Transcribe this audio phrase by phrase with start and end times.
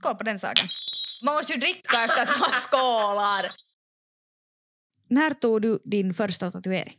[0.00, 0.68] Skål på den saken.
[1.22, 3.52] Man måste ju dricka efter att man skålar.
[5.08, 6.96] När tog du din första tatuering?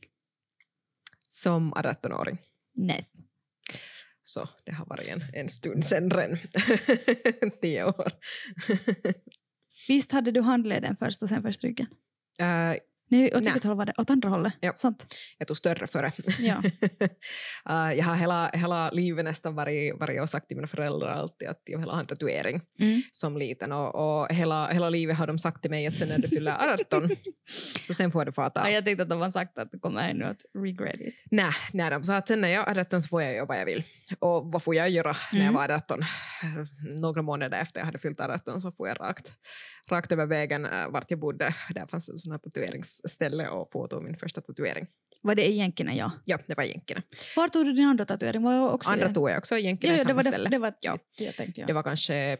[1.27, 2.37] Som 18-åring.
[2.73, 3.05] Nej.
[4.21, 6.37] Så det har varit en, en stund sen redan.
[7.61, 8.11] Tio år.
[9.87, 11.87] Visst hade du handleden först och sen först ryggen?
[12.41, 12.77] Uh,
[13.11, 13.93] Nej, åt vilket håll var det?
[13.97, 14.53] Åt andra hållet?
[14.59, 14.71] Ja.
[14.75, 15.15] Sant.
[15.37, 16.11] jag tog större före.
[16.39, 16.55] Ja.
[17.69, 21.47] uh, jag har hela, hela livet nästan varit, varit och sagt till mina föräldrar alltid
[21.47, 23.01] att jag vill ha en tatuering Mm.
[23.11, 26.17] som liten och, och hela, hela livet har de sagt till mig att sen när
[26.17, 27.09] du fyller 18
[27.87, 28.61] så sen får du få ta.
[28.63, 31.13] Ja, jag tänkte att de har sagt att du kommer ännu att regret it.
[31.31, 33.59] Nej, nej, de sa att sen när jag är 18 så får jag göra vad
[33.59, 33.83] jag vill.
[34.19, 35.53] Och vad får jag göra när jag Mm.
[35.53, 35.99] var 18?
[36.95, 39.33] Några månader efter jag hade fyllt 18 så får jag rakt,
[39.91, 41.55] rakt över vägen äh, vart jag bodde.
[41.69, 44.87] Där fanns en sån här tatueringsställe och få ta min första tatuering.
[45.23, 46.11] Var det egentligen ja?
[46.25, 47.01] Ja, det var jänkerna.
[47.35, 48.43] Var tog du din andra tatuering?
[48.43, 50.15] Var jag också Andra i- tog jag också i jänkerna ja, i ja, samma det
[50.15, 50.49] var det, ställe.
[50.49, 50.97] det var Ja.
[51.17, 51.61] jag tänkte.
[51.61, 51.67] Ja.
[51.67, 52.37] Det var kanske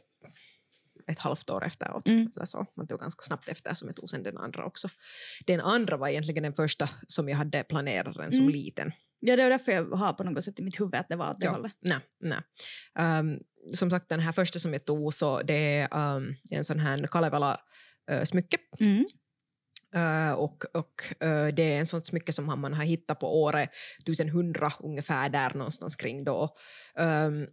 [1.08, 2.08] ett halvt år efteråt.
[2.08, 2.32] Mm.
[2.36, 2.66] Eller så.
[2.78, 4.90] Man tog ganska snabbt efter som jag tog sen den andra också.
[5.46, 8.54] Den andra var egentligen den första som jag hade planerat den som Mm.
[8.54, 8.92] liten.
[9.20, 11.30] ja, det var därför jag har på något sätt i mitt huvud att det var
[11.32, 11.52] åt det Ja.
[11.52, 11.74] hållet.
[11.82, 12.40] Nej, nej.
[13.20, 13.40] Um,
[13.74, 17.08] som sagt, den här första som jag tog så det är um, en sån här
[17.08, 18.58] Kalevala-smycke.
[18.80, 19.06] Mm.
[19.96, 23.70] Uh, och och uh, det är en sånt smycke som man har hittat på året
[24.00, 26.56] 1100 ungefär där någonstans kring då.
[26.96, 27.48] Um,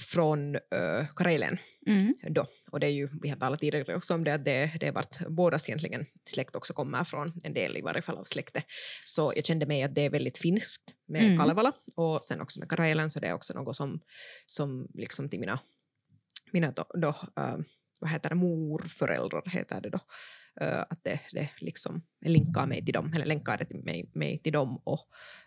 [0.00, 2.14] från uh, Karelen Mm.
[2.28, 2.46] då.
[2.70, 4.92] Och det är ju, vi har talat tidigare också om det, att det, det är
[4.92, 8.64] vart bådas egentligen släkt också kommer från, en del i varje fall av släktet.
[9.04, 11.38] Så jag kände mig att det är väldigt finskt med Mm.
[11.38, 14.00] Kalevala och sen också med Karelen, så det är också något som,
[14.46, 15.58] som liksom till mina,
[16.52, 17.56] mina då, då äh,
[17.98, 20.02] vad heter det, morföräldrar heter det då, äh,
[20.60, 24.52] att det, det liksom länkar mig till dem, eller länkar det till mig, mig till
[24.52, 25.00] dem och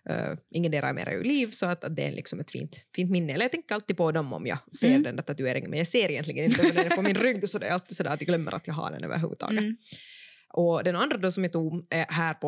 [0.09, 3.11] uh, ingen är mer i liv så att, att det är liksom ett fint, fint
[3.11, 3.33] minne.
[3.33, 5.03] Eller jag tänker alltid på dem om jag ser Mm.
[5.03, 7.67] den där tatueringen men jag ser egentligen inte den är på min rygg så det
[7.67, 9.59] är alltid sådär att jag glömmer att jag har den överhuvudtaget.
[9.59, 9.77] Mm.
[10.49, 12.47] Och den andra då som jag tog är här på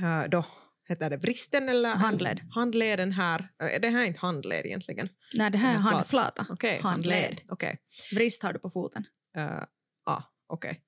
[0.00, 0.44] uh, då
[0.88, 2.40] heter det vristen eller Handled.
[2.54, 3.48] handleden här.
[3.80, 5.08] Det här är inte handled egentligen.
[5.34, 6.46] Nej, det här är handflata.
[6.50, 7.22] Okej, Handled.
[7.22, 7.40] handled.
[7.50, 7.78] Okej.
[8.14, 9.04] Vrist har du på foten.
[9.38, 9.64] Uh,
[10.04, 10.80] ah, okej.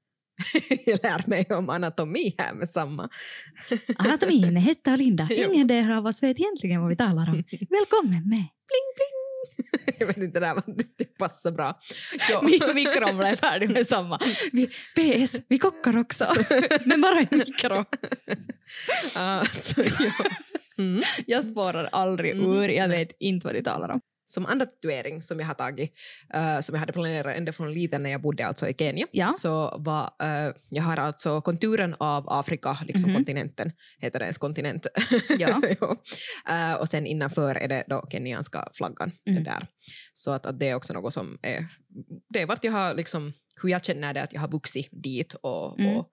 [0.87, 3.09] jag lär mig om anatomi här med samma.
[3.97, 5.29] Anatomin är Hetta och Linda.
[5.53, 7.35] Ingen där av oss vet egentligen vad vi talar om.
[7.71, 8.45] Välkommen med.
[9.99, 10.63] jag vet inte, det där
[10.99, 11.79] det passar bra.
[12.31, 12.43] Ja.
[12.43, 14.21] Min mikron blev färdig med samma.
[14.53, 16.27] Vi, PS, vi kockar också.
[16.85, 17.85] Men bara i mikro.
[19.17, 20.13] Alltså, ja.
[20.79, 21.03] mm.
[21.27, 22.53] Jag spårar aldrig Mm.
[22.53, 22.69] ur.
[22.69, 24.01] Jag vet inte vad du talar om.
[24.27, 25.93] Som andra tatuering som jag har tagit,
[26.35, 29.33] eh, som jag hade planerat ända från liten när jag bodde alltså i Kenya, Ja.
[29.39, 33.17] så var, eh, jag har alltså konturen av Afrika, liksom Mhm.
[33.17, 34.87] kontinenten, heter det ens kontinent?
[35.39, 35.61] Ja.
[36.51, 39.45] Eh, och sen innanför är det då kenyanska flaggan Mm.
[39.45, 39.67] där.
[40.13, 41.67] Så att, att det är också något som är,
[42.29, 43.33] det är vart jag har liksom,
[43.63, 45.97] hur jag känner det att jag har vuxit dit och, Mm.
[45.97, 46.11] och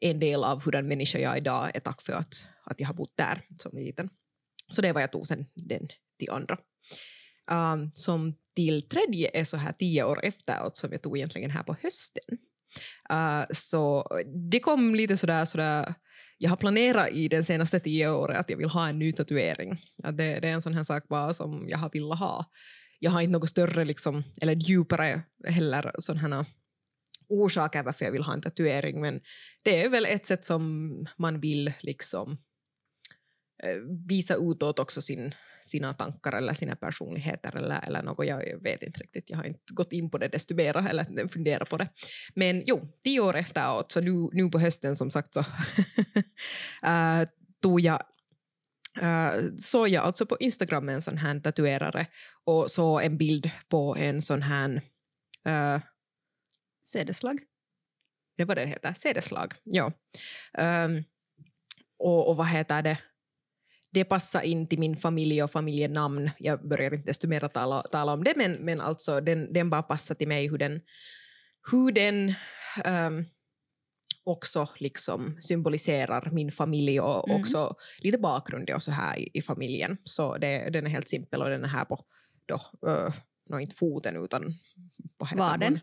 [0.00, 2.86] en del av hur en människa jag är idag är tack för att, att jag
[2.86, 4.10] har bott där som liten.
[4.70, 6.58] Så det var jag tog sen den till andra.
[7.50, 11.50] Um, som till tredje är så här tio år efteråt alltså, som jag tog egentligen
[11.50, 12.38] här på hösten.
[13.12, 14.06] Uh, så
[14.50, 15.94] det kom lite sådär, sådär
[16.38, 19.82] jag har planerat i den senaste tio åren att jag vill ha en ny tatuering.
[20.02, 22.44] Att det, det är en sån här sak bara som jag har velat ha.
[22.98, 26.46] Jag har inte något större liksom, eller djupare heller sådana
[27.28, 29.20] orsaker varför jag vill ha en tatuering men
[29.64, 32.38] det är väl ett sätt som man vill liksom
[33.62, 33.76] eh,
[34.08, 35.34] visa utåt också sin,
[35.68, 38.26] sina tankar eller sina personligheter eller, eller något.
[38.26, 41.70] Jag vet inte riktigt, jag har inte gått in på det desto mera eller funderat
[41.70, 41.88] på det.
[42.34, 45.44] Men jo, tio år efteråt, så nu, nu på hösten som sagt så
[47.62, 48.02] tog jag
[49.00, 52.06] äh, såg jag alltså på Instagram en sån här tatuerare
[52.44, 54.82] och såg en bild på en sån här
[55.44, 55.80] äh,
[56.88, 57.38] Sädeslag.
[58.36, 59.54] det var det det heter, sädeslag.
[59.64, 59.92] Ja.
[60.58, 61.04] Um,
[61.98, 62.98] och, och vad heter det?
[63.90, 66.30] Det passar in till min familj och familjenamn.
[66.38, 69.82] Jag börjar inte desto mer tala, tala om det, men, men alltså den, den bara
[69.82, 70.80] passar till mig hur den,
[71.70, 72.34] hur den
[72.84, 73.24] um,
[74.24, 77.40] också liksom symboliserar min familj och Mm.
[77.40, 79.96] också lite bakgrund och så här i, i familjen.
[80.04, 82.04] Så det, den är helt simpel och den är här på,
[82.46, 82.54] då,
[82.88, 83.14] uh,
[83.50, 84.54] no, inte foten utan
[85.18, 85.80] vad heter Vaden.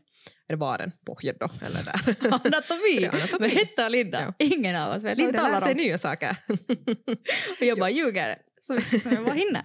[0.48, 0.92] Är det vaden?
[1.06, 2.16] Pohjed då, eller där.
[2.34, 3.08] Anatomi.
[3.08, 3.40] Anatomi.
[3.40, 4.34] Men Hetta och Linda.
[4.40, 6.38] Ingen av oss vet vad vi Linda lär sig nya saker.
[7.60, 9.64] Och jag bara ljuger så mycket som jag bara hinner.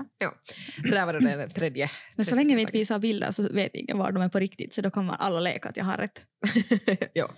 [0.89, 1.91] så där var det den tredje.
[2.17, 4.75] Men så länge vi inte visar bilder så vet ingen var de är på riktigt
[4.75, 6.23] så då kommer alla leka att jag har rätt.
[7.13, 7.31] ja,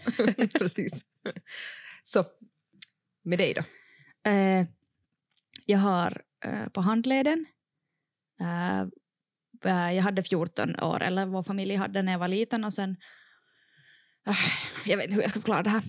[0.58, 1.05] precis.
[2.02, 2.25] Så,
[3.25, 3.62] med dig då?
[4.31, 4.67] Eh,
[5.67, 7.46] jag har eh, på handleden
[8.40, 8.87] eh,
[9.69, 12.97] jag hade 14 år, eller vår familj hade när jag var liten och sen,
[14.26, 14.37] eh,
[14.85, 15.82] jag vet inte hur jag ska förklara det här,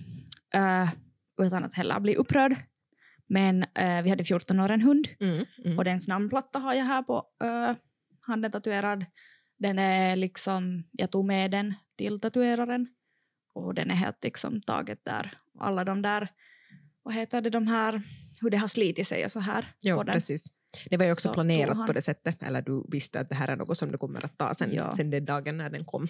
[0.54, 0.90] eh,
[1.42, 2.56] utan att heller bli upprörd.
[3.26, 5.44] Men eh, vi hade 14 år en hund Mm.
[5.64, 5.78] Mm.
[5.78, 7.76] och dens namnplatta har jag här på uh,
[8.20, 9.04] handen tatuerad.
[9.58, 12.88] Den är liksom, jag tog med den till tatueraren
[13.54, 15.38] och den är helt liksom taget där.
[15.58, 16.28] Alla de där,
[17.02, 18.02] vad heter det, de här,
[18.40, 19.66] hur det har slitit sig och så här
[20.04, 20.14] den.
[20.14, 20.46] precis.
[20.90, 23.34] Det var ju också Så planerat han- på det sättet, eller du visste att det
[23.34, 24.92] här är något som du kommer att ta sen, Ja.
[24.96, 26.08] sen den dagen när den kom.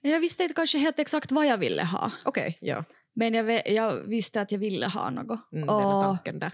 [0.00, 2.84] Jag visste inte kanske helt exakt vad jag ville ha, Okej, ja.
[3.14, 5.52] men jag, jag visste att jag ville ha något.
[5.52, 6.52] Mm, den och tanken där.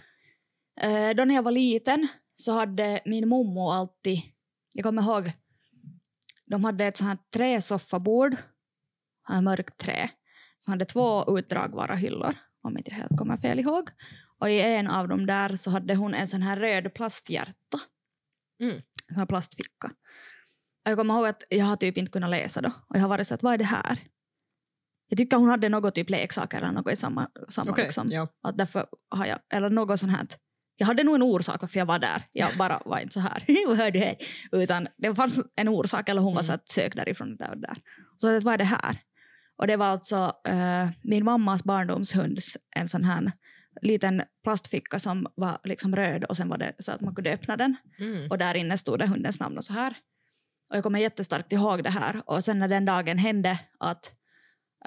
[0.81, 4.21] eh, då när jag var liten så hade min mommo alltid,
[4.73, 5.33] jag kommer ihåg,
[6.47, 8.37] de hade ett sånt här träsoffabord,
[9.43, 10.11] mörkt trä,
[10.59, 13.89] som hade två utdragbara hyllor, om inte jag helt kommer fel ihåg.
[14.43, 17.79] Och i en av dem där så hade hon en sån här röd plasthjärta.
[18.61, 18.75] Mm.
[18.77, 19.87] En sån här plastficka.
[20.85, 22.69] Och jag kommer ihåg att jag har typ inte kunnat läsa då.
[22.89, 23.99] Och jag har varit så att vad är det här?
[25.09, 28.11] Jag tycker hon hade något typ leksaker eller något i samma, samma Okej, liksom.
[28.11, 28.29] ja.
[28.43, 30.27] Att därför har jag, eller något sånt här.
[30.77, 32.23] Jag hade nog en orsak varför jag var där.
[32.33, 33.45] Jag bara var inte så här,
[34.51, 34.63] vad?
[34.63, 36.47] Utan det fanns en orsak, eller hon var Mm.
[36.47, 37.77] så att sök därifrån där och där.
[38.17, 38.99] Så jag, vad är det här?
[39.57, 43.33] Och det var alltså eh, min mammas barndomshunds, en sån här
[43.83, 47.57] liten plastficka som var liksom röd och sen var det så att man kunde öppna
[47.57, 47.77] den.
[47.99, 48.31] Mm.
[48.31, 49.97] Och där inne stod det hundens namn och så här.
[50.71, 52.23] Och jag kommer jättestarkt ihåg det här.
[52.27, 54.15] Och sen när den dagen hände att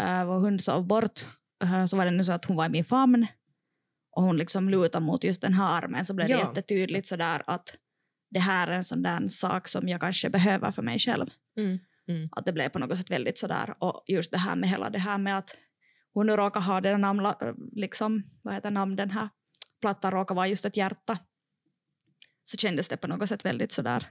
[0.01, 1.21] uh, vår hund sov bort
[1.63, 3.27] eh, så var det nu så att hon var i min famn
[4.15, 7.43] och hon liksom lutade mot just den här armen så blev det Ja, jättetydligt sådär
[7.47, 7.77] att
[8.31, 11.27] det här är en sån där sak som jag kanske behöver för mig själv.
[11.57, 11.79] Mm.
[12.07, 12.29] Mm.
[12.31, 14.99] Att det blev på något sätt väldigt sådär och just det här med hela det
[14.99, 15.57] här med att
[16.15, 17.27] hon nu råkar ha den namn,
[17.71, 19.29] liksom, vad heter namn, den här
[19.81, 21.19] plattan råkar vara just ett hjärta.
[22.43, 24.07] Så kändes det på något sätt väldigt sådär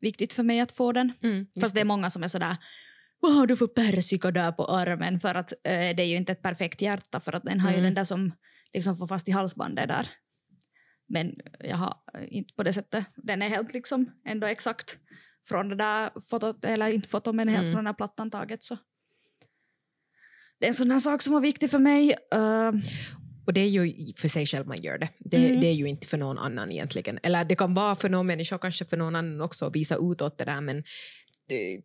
[0.00, 1.12] viktigt för mig att få den.
[1.22, 1.46] Mm.
[1.60, 2.56] Fast det är många som är sådär
[3.22, 5.20] har du för persika där på armen?
[5.20, 7.76] För att eh, det är ju inte ett perfekt hjärta för att den har ju
[7.76, 7.84] Mm.
[7.84, 8.32] den där som
[8.72, 10.08] liksom får fast i halsbandet där.
[11.08, 11.94] Men jag har
[12.28, 14.98] inte på det sättet, den är helt liksom ändå exakt
[15.48, 17.72] från det där fotot, eller inte fotot men helt Mm.
[17.72, 18.78] från den här plattan taget så.
[20.62, 22.14] Det är en sån här sak som var viktig för mig.
[22.34, 22.72] Uh,
[23.46, 25.08] Och det är ju för sig själv man gör det.
[25.18, 25.60] Det, Mm.
[25.60, 27.18] det är ju inte för någon annan egentligen.
[27.22, 30.38] Eller det kan vara för någon människa, kanske för någon annan också, att visa utåt
[30.38, 30.84] det där, men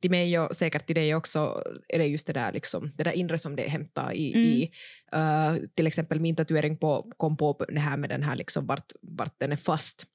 [0.02, 3.12] till mig och säkert till dig också är det just det där, liksom, det där
[3.12, 4.46] inre som det hämtar i, Mm.
[4.46, 4.72] i
[5.14, 8.92] eh, till exempel min tatuering på, kom på det här med den här liksom vart,
[9.02, 10.06] vart den är fast.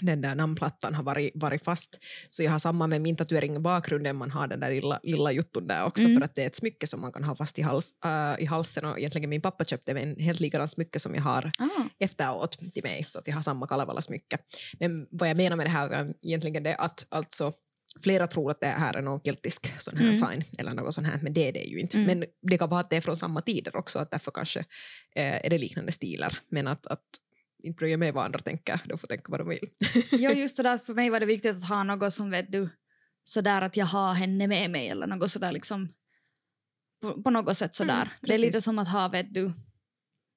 [0.00, 1.98] Den där namnplattan har varit, varit fast.
[2.28, 5.32] Så jag har samma med min tatuering i bakgrunden, man har den där lilla, lilla
[5.32, 6.16] juttun där också Mm.
[6.18, 8.46] för att det är ett smycke som man kan ha fast i, hals, eh, i
[8.46, 11.82] halsen och egentligen min pappa köpte mig en helt likadan smycke som jag har ah,
[11.98, 14.38] efteråt till mig så att jag har samma Kalevala-smycke.
[14.80, 17.52] Men vad jag menar med det här är egentligen det att alltså
[18.02, 20.14] Flera tror att det här är någon keltisk sån här Mm.
[20.14, 21.98] sign eller något sånt här, men det är det ju inte.
[21.98, 22.18] Mm.
[22.18, 24.58] Men det kan vara att det är från samma tider också, att därför kanske
[25.16, 26.38] eh, är det liknande stilar.
[26.50, 27.02] Men att, att
[27.62, 29.68] inte bryr jag mig vad andra tänker, de får tänka vad de vill.
[30.10, 32.68] ja, just det där, för mig var det viktigt att ha något som vet du,
[33.24, 35.88] sådär att jag har henne med mig eller något sådär liksom
[37.02, 38.02] på, på något sätt sådär.
[38.02, 39.52] Mm, det är lite som att ha, vet du,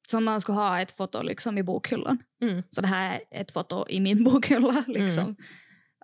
[0.09, 2.17] som man skulle ha ett foto liksom i bokhyllan.
[2.41, 2.63] Mm.
[2.69, 5.35] Så det här är ett foto i min bokhylla liksom.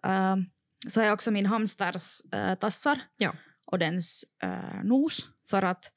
[0.04, 0.46] Ehm,
[0.88, 3.36] så har jag också min hamsters eh, tassar Ja.
[3.66, 5.92] och dens eh, nos för att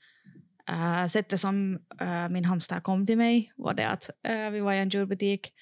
[0.71, 4.73] uh, sättet som eh, min hamster kom till mig var det att eh, vi var
[4.73, 5.53] i en djurbutik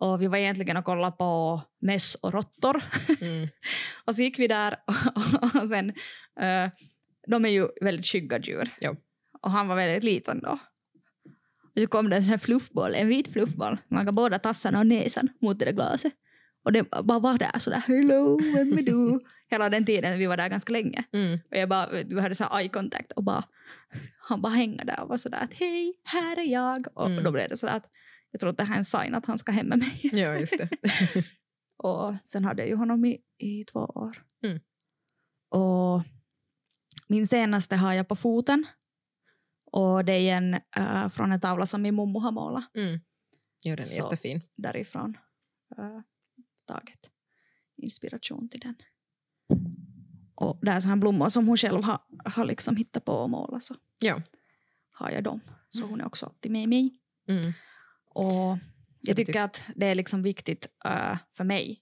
[0.00, 2.82] och vi var egentligen och kollade på möss och råttor.
[3.20, 3.48] Mm.
[4.04, 4.76] och så gick vi där
[5.62, 5.90] och, sen,
[6.40, 6.70] eh,
[7.26, 8.70] de är ju väldigt skygga djur.
[8.80, 8.96] Ja.
[9.42, 10.58] Och han var väldigt liten då.
[11.74, 13.78] Och så kom det en sån här fluffboll, en vit fluffboll.
[13.88, 16.12] Man kan båda tassarna och näsan mot det där glaset.
[16.64, 19.20] Och det bara var där sådär hello, vem är du?
[19.50, 21.04] Hela den tiden, vi var där ganska länge.
[21.12, 21.38] Mm.
[21.50, 23.44] Och jag bara, vi hade så eye contact och bara,
[24.18, 26.86] han bara hänger där och var sådär att hej, här är jag.
[26.94, 27.24] Och Mm.
[27.24, 27.90] då blev det sådär att
[28.30, 30.00] jag tror att det här är en sign att han ska hem med mig.
[30.12, 30.68] Ja, just det.
[31.76, 34.22] Och sen hade jag ju honom i, i två år.
[34.44, 34.60] Mm.
[35.50, 36.02] Och
[37.08, 38.66] min senaste har jag på foten.
[39.72, 43.00] Och det är en äh, från en tavla som min mommo har målat Mm.
[43.64, 44.02] Ja, den är Så.
[44.04, 44.40] jättefin.
[44.56, 45.16] därifrån.
[45.78, 46.00] Äh,
[46.66, 47.10] taget
[47.76, 48.74] inspiration till den.
[50.34, 53.30] Och det är så här blommor som hon själv har, har liksom hittat på och
[53.30, 54.22] målat så Ja.
[54.92, 55.40] har jag dem.
[55.68, 57.00] Så hon är också alltid med mig.
[57.28, 57.52] Mm.
[58.10, 58.58] Och
[59.00, 61.80] jag tycker att det är liksom viktigt äh, för mig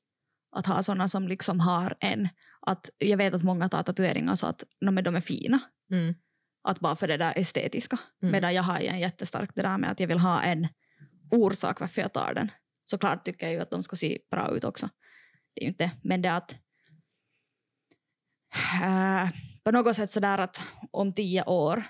[0.56, 2.28] att ha såna som liksom har en...
[2.60, 5.60] Att jag vet att många tar tatueringar så att no, men de är fina.
[5.90, 6.14] Mm.
[6.62, 7.98] Att bara för det där estetiska.
[8.22, 8.32] Mm.
[8.32, 10.68] Medan jag har en jättestark det där med att jag vill ha en
[11.30, 12.50] orsak varför jag tar den
[12.84, 14.88] såklart tycker jag ju att de ska se bra ut också.
[15.54, 16.56] Det är ju inte, men det att
[18.82, 19.30] äh,
[19.64, 21.84] på något sätt sådär att om tio år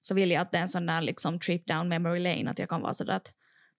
[0.00, 2.58] så vill jag att det är en sån där liksom trip down memory lane att
[2.58, 3.34] jag kan vara sådär att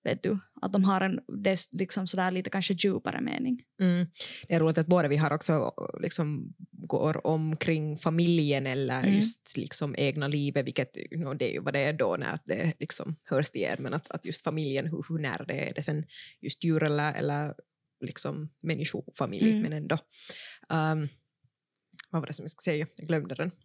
[0.05, 3.62] vet du, att de har en des, liksom sådär lite kanske djupare mening.
[3.81, 4.05] Mm.
[4.47, 9.15] Det är roligt att båda vi har också liksom går omkring familjen eller Mm.
[9.15, 12.74] just liksom egna livet, vilket no, det är ju vad det är då när det
[12.79, 15.83] liksom hörs till er, men att, att just familjen, hur, hur nära det är, det
[15.83, 16.05] sen
[16.41, 17.53] just djur eller, eller
[18.05, 19.62] liksom människofamilj, Mm.
[19.62, 19.95] men ändå.
[20.69, 21.07] Um,
[22.12, 22.88] vad var det som jag skulle säga?
[22.95, 23.51] Jag glömde den.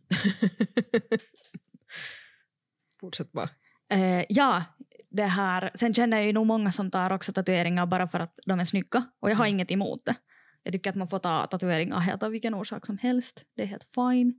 [3.00, 3.48] Fortsätt bara.
[3.92, 4.64] Eh, ja,
[5.10, 8.38] det här, sen känner jag ju nog många som tar också tatueringar bara för att
[8.46, 9.54] de är snygga och jag har Mm.
[9.56, 10.14] inget emot det.
[10.62, 13.44] Jag tycker att man får ta tatueringar helt av vilken orsak som helst.
[13.56, 14.34] Det är helt fine.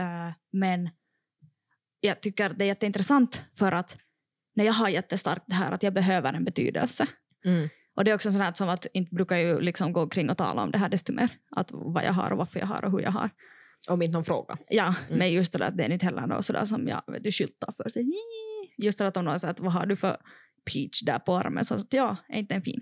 [0.00, 0.90] Eh, men
[2.00, 3.96] jag tycker det är jätteintressant för att
[4.54, 7.06] när jag har jättestarkt det här att jag behöver en betydelse.
[7.44, 7.68] Mm.
[7.96, 10.62] Och det är också sånt som att inte brukar ju liksom gå kring och tala
[10.62, 11.28] om det här desto mer.
[11.56, 13.30] Att vad jag har och varför jag har och hur jag har.
[13.88, 14.58] Om inte någon fråga.
[14.68, 15.18] Ja, Mm.
[15.18, 17.30] men just det där att det är inte heller något sådär som jag vet du,
[17.30, 18.02] skyltar för sig.
[18.78, 20.16] Just det att om någon säger att vad har du för
[20.72, 22.80] peach där på armen så att ja, är inte en fin.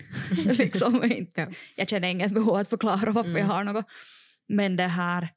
[0.59, 1.41] liksom, inte.
[1.41, 1.47] Ja.
[1.77, 3.43] Jag känner inget behov att förklara varför Mm.
[3.43, 3.87] jag har något.
[4.49, 5.29] Men det här, eh,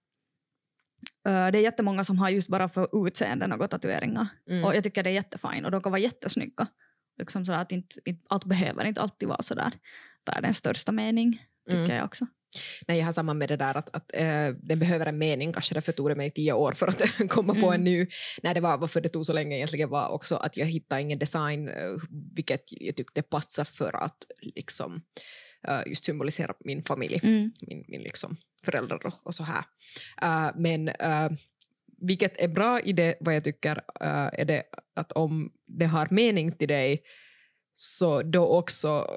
[1.52, 4.28] det är jättemånga som har just bara för utseende något tatueringar.
[4.50, 4.64] Mm.
[4.66, 6.68] Och jag tycker det är jättefint och de kan vara jättesnygga.
[7.20, 9.72] Liksom sådär att inte, inte, allt behöver inte alltid vara sådär.
[10.24, 11.96] Det är den största mening, tycker Mm.
[11.96, 12.28] jag också.
[12.88, 15.54] Nej, jag har samma med det där att, att äh, den behöver en mening.
[15.54, 17.74] Kanske därför tog det mig tio år för att komma på Mm.
[17.74, 18.08] en ny.
[18.44, 21.20] Nej, det var varför det tog så länge egentligen var också att jag hittade ingen
[21.20, 21.74] design äh,
[22.36, 25.02] vilket jag tyckte passade för att liksom
[25.68, 27.52] äh, just symbolisera min familj, Mm.
[27.62, 29.64] min, min liksom föräldrar och, och så här.
[30.22, 30.90] Äh, men
[32.02, 33.82] vilket är bra i det, vad jag tycker,
[34.34, 34.64] är det
[34.96, 37.04] att om det har mening till dig
[37.74, 39.08] så då också,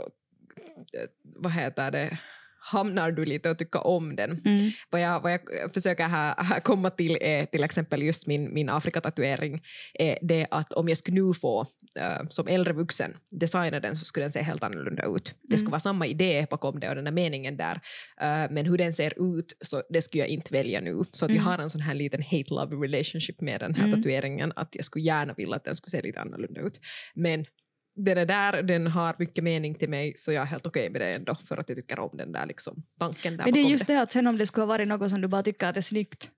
[1.22, 2.18] vad heter det,
[2.64, 4.30] hamnar du lite och tycker om den.
[4.44, 4.70] Mm.
[4.90, 5.40] Vad jag, vad jag
[5.74, 9.62] försöker här, här komma till är till exempel just min, min Afrikatatuering,
[9.94, 11.60] är det att om jag skulle nu få
[12.00, 15.34] äh, som äldre vuxen designa den så skulle den se helt annorlunda ut.
[15.42, 15.70] Det skulle Mm.
[15.70, 17.80] vara samma idé bakom det och den där meningen där,
[18.20, 21.04] äh, men hur den ser ut så det skulle jag inte välja nu.
[21.12, 21.44] Så att jag Mm.
[21.46, 24.02] har en sån här liten hate-love relationship med den här Mm.
[24.02, 26.80] tatueringen, att jag skulle gärna vilja att den skulle se lite annorlunda ut.
[27.14, 27.46] Men
[27.96, 31.00] den är där, den har mycket mening till mig så jag är helt okej med
[31.00, 33.64] det ändå för att jag tycker om den där liksom, tanken där Men det är
[33.70, 35.76] just det att sen om det skulle ha varit något som du bara tycker att
[35.76, 36.30] är snyggt.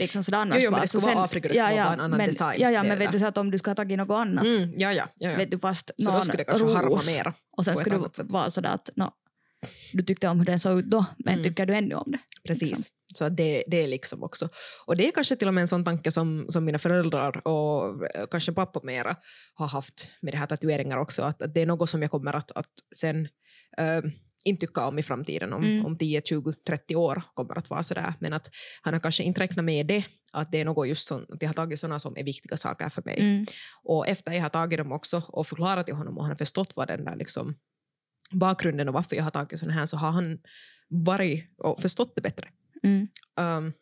[0.00, 2.00] Liksom sådär annars Jo, jo, men det Så skulle vara Afrika, det skulle vara en
[2.00, 2.60] annan men, design.
[2.60, 4.14] Ja, ja Det men det vet du så att om du skulle ha tagit något
[4.16, 5.36] annat, Mm, ja, ja, ja, ja.
[5.36, 7.34] vet du fast Så någon skulle det kanske harma mera.
[7.56, 8.32] och sen skulle det sätt.
[8.32, 9.10] vara sådär att no,
[9.92, 11.44] du tyckte om hur den såg ut då, men Mm.
[11.44, 12.18] tycker du ännu om det?
[12.44, 12.68] Precis.
[12.70, 12.84] liksom.
[13.14, 14.48] Så att det, det är liksom också.
[14.86, 18.06] Och det är kanske till och med en sån tanke som, som mina föräldrar och
[18.16, 19.16] eh, kanske pappa mera
[19.54, 21.22] har haft med det här tatueringar också.
[21.22, 23.28] Att, att det är något som jag kommer att, att sen
[23.78, 24.00] äh,
[24.44, 25.52] inte tycka om i framtiden.
[25.52, 25.86] Om, Mm.
[25.86, 28.14] om 10, 20, 30 år kommer att vara sådär.
[28.20, 28.50] Men att
[28.82, 30.04] han har kanske inte räknat med det.
[30.32, 32.88] Att det är något just sånt, att jag har tagit sådana som är viktiga saker
[32.88, 33.18] för mig.
[33.20, 33.46] Mm.
[33.84, 36.72] Och efter jag har tagit dem också och förklarat till honom och han har förstått
[36.76, 37.54] vad den där liksom
[38.30, 40.38] bakgrunden och varför jag har tagit sådana här så har han
[40.88, 42.48] varit och förstått det bättre.
[42.82, 43.08] Mm.
[43.40, 43.72] Um,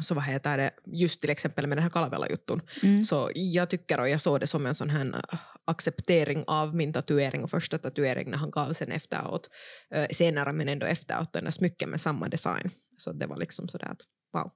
[0.00, 2.60] så vad heter det, just till exempel med den här Kalavela-jutton.
[2.82, 3.04] Mm.
[3.04, 6.92] Så jag tycker och jag såg det som en sån här äh, acceptering av min
[6.92, 9.50] tatuering och första tatuering när han gav sen efteråt,
[9.90, 12.70] äh, senare men ändå efteråt, den där smycken med samma design.
[12.96, 14.52] Så det var liksom sådär att wow.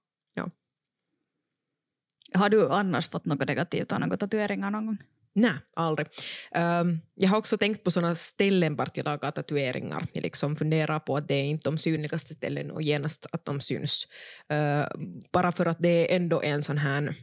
[2.35, 4.99] Har du annars fått något negativt av några tatueringar någon gång?
[5.34, 6.08] Nej, aldrig.
[6.54, 10.06] Um, jag har också tänkt på såna ställen vart jag lagar tatueringar.
[10.12, 13.60] Jag liksom funderar på att det är inte de synligaste ställen och genast att de
[13.60, 14.08] syns.
[14.52, 14.86] Uh,
[15.32, 17.14] bara för att det är ändå en sån här,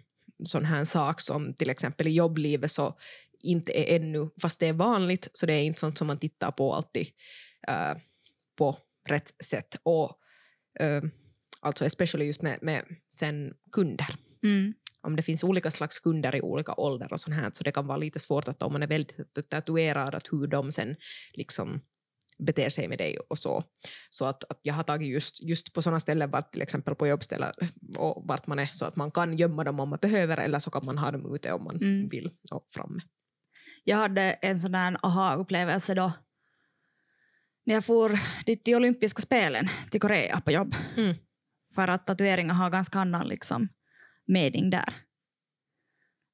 [0.44, 2.98] sån här sak som till exempel i jobblivet så
[3.42, 6.52] inte är ännu, fast det är vanligt, så det är inte sånt som man tittar
[6.52, 7.08] på alltid
[7.70, 8.02] uh,
[8.58, 8.78] på
[9.10, 9.76] rätt sätt.
[9.84, 10.18] Och
[10.82, 11.02] uh,
[11.62, 16.42] alltså especially just med, med sen kunder Mm om det finns olika slags kunder i
[16.42, 18.88] olika åldrar och sånt här, så det kan vara lite svårt att om man är
[18.88, 20.96] väldigt tatuerad, att hur de sen
[21.34, 21.82] liksom
[22.40, 23.64] beter sig med dig och så.
[24.10, 27.08] Så att, att jag har tagit just, just på sådana ställen, vart, till exempel på
[27.08, 27.54] jobbställen
[27.98, 30.72] och vart man är, så att man kan gömma dem om man behöver eller så
[30.72, 32.08] kan man ha dem ute om man Mm.
[32.08, 33.02] vill och framme.
[33.84, 36.12] Jag hade en sån där aha-upplevelse då
[37.66, 40.76] när jag for dit till olympiska spelen till Korea på jobb.
[40.98, 41.16] Mm.
[41.76, 43.70] För att tatueringar har ganska annan liksom,
[44.30, 44.94] mening där.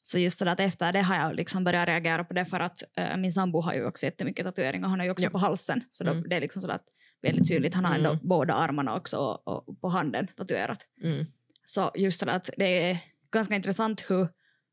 [0.02, 2.84] Så just det att efter det har jag liksom börjat reagera på det för att
[2.98, 4.88] äh, min sambo har ju också jättemycket tatueringar.
[4.90, 5.30] Han har ju också Ja.
[5.30, 5.82] på halsen.
[5.90, 6.30] Så då, Mm.
[6.30, 6.84] det är liksom så att
[7.22, 7.74] väldigt tydligt.
[7.74, 8.28] Han har ändå Mm.
[8.28, 10.80] båda armarna också och, och på handen tatuerat.
[11.04, 11.26] Mm.
[11.66, 12.98] Så just det att det är
[13.32, 14.28] ganska intressant hur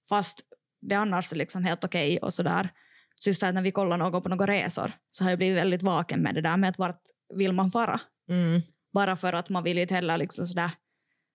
[0.08, 0.40] fast
[0.80, 2.68] det annars är liksom helt okej och sådär.
[3.16, 5.82] Så just att när vi kollar någon på några resor så har jag blivit väldigt
[5.82, 7.02] vaken med det där med att vart
[7.34, 8.00] vill man fara.
[8.28, 8.60] Mm.
[8.92, 10.70] Bara för att man vill ju inte heller liksom sådär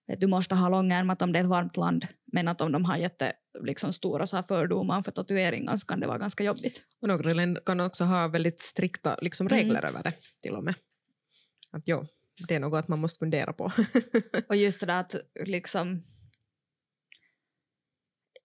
[0.07, 2.85] vet, du måste ha långärmat om det är ett varmt land men att om de
[2.85, 3.33] har jätte,
[3.63, 6.83] liksom, stora så här fördomar för tatueringar så kan det vara ganska jobbigt.
[7.01, 9.57] Och några länder kan också ha väldigt strikta liksom, Mm.
[9.57, 10.75] regler över det till och med.
[11.71, 12.07] Att, ja,
[12.47, 13.71] det är något att man måste fundera på.
[14.49, 16.03] Och just det där att liksom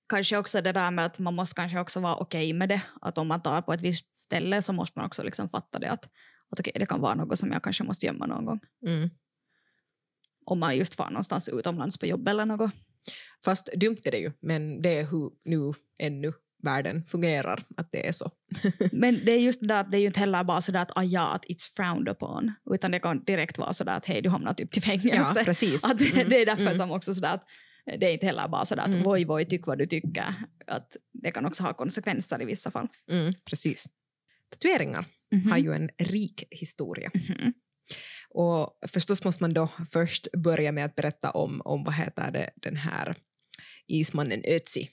[0.09, 2.83] kanske också det där med att man måste kanske också vara okej med det.
[3.01, 5.91] Att om man tar på ett visst ställe så måste man också liksom fatta det
[5.91, 6.05] att,
[6.49, 8.61] att okej, det kan vara något som jag kanske måste gömma någon gång.
[8.87, 9.11] Mm.
[10.47, 12.71] Om man just far någonstans utomlands på jobb eller något.
[13.45, 16.33] Fast dumt är det ju, men det är hur nu ännu
[16.63, 18.31] världen fungerar, att det är så.
[18.93, 21.03] Men det är just det att det är ju inte heller bara sådär att ah,
[21.03, 22.53] ja, att it's frowned upon.
[22.71, 25.45] Utan det kan direkt vara sådär att hej, du hamnar typ till Ja, fängelse.
[25.45, 25.85] precis.
[25.91, 26.75] att det, Mm, det är därför mm.
[26.75, 27.45] som också sådär att
[28.01, 29.03] det är inte heller bara sådär att Mm.
[29.03, 30.35] voj, voj, tyck vad du tycker.
[30.67, 32.89] Att det kan också ha konsekvenser i vissa fall.
[33.11, 33.87] Mm, precis.
[34.51, 35.05] Tatueringar
[35.51, 37.11] har ju en rik historia.
[37.15, 37.53] Mhm.
[38.35, 42.51] Och förstås måste man då först börja med att berätta om, om vad heter det,
[42.57, 43.17] den här
[43.87, 44.89] ismannen Ötzi.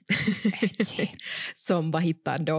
[0.80, 1.16] Ötzi.
[1.56, 2.58] som var hittad då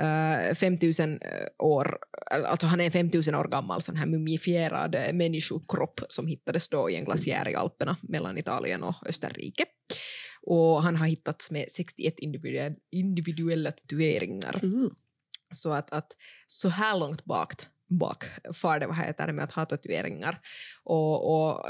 [0.00, 1.20] uh, 5000
[1.58, 1.98] år,
[2.30, 6.90] alltså han är en 5000 år gammal sån här mumifierad eh, människokropp som hittades då
[6.90, 9.64] i en glaciär i Alperna mellan Italien och Österrike.
[10.42, 14.60] Och han har hittats med 61 individuella, individuella tatueringar.
[15.50, 17.52] Så att, att så här långt bak,
[17.90, 20.40] bak far det vad heter det med att ha tatueringar.
[20.84, 21.66] Och, och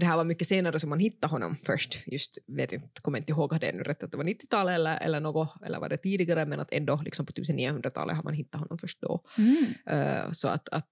[0.00, 2.02] det här var mycket senare som man hittade honom först.
[2.06, 5.20] Just, vet inte, kommer inte ihåg det nu rätt att det var 90-talet eller, eller
[5.20, 8.78] något, eller var det tidigare, men att ändå liksom på 1900-talet har man hittat honom
[8.78, 9.24] först då.
[9.38, 9.66] Mm.
[9.86, 10.88] Eh, så att, att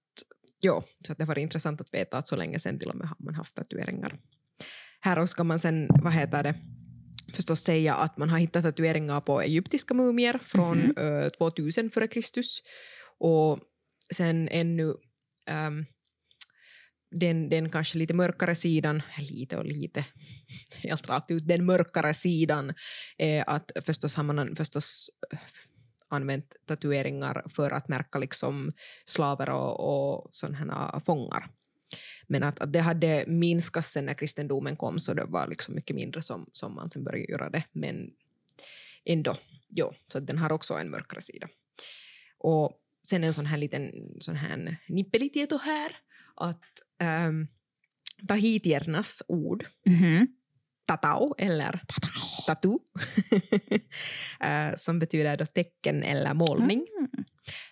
[0.59, 3.07] ja, så att det var intressant att veta att så länge sen till och med
[3.07, 4.19] har man haft tatueringar.
[4.99, 6.55] Här också ska man sen, vad heter det,
[7.33, 10.97] förstås säga att man har hittat tatueringar på egyptiska mumier från Mhm.
[10.97, 12.61] eh, 2000 före Kristus
[13.19, 13.59] och
[14.13, 14.95] sen ännu
[15.47, 15.85] äm,
[17.11, 20.05] den, den kanske lite mörkare sidan, lite och lite,
[20.83, 22.73] helt rakt ut, den mörkare sidan
[23.17, 25.39] är att förstås har man förstås äh,
[26.07, 28.73] använt tatueringar för att märka liksom
[29.05, 31.49] slaver och, och sådana äh, fångar.
[32.27, 35.95] Men att, att det hade minskat sen när kristendomen kom så det var liksom mycket
[35.95, 37.63] mindre som, som man sen började göra det.
[37.71, 38.09] Men
[39.05, 39.35] ändå,
[39.69, 41.47] jo, så den har också en mörkare sida.
[42.37, 45.91] Och sen en sån här liten sån här nippelitieto här
[46.35, 46.63] att
[47.27, 47.47] um,
[48.27, 50.27] tahitiernas ord Mhm.
[50.87, 51.81] tatau eller
[52.47, 52.77] tatu
[54.39, 57.09] eh, som betyder då tecken eller målning Mm.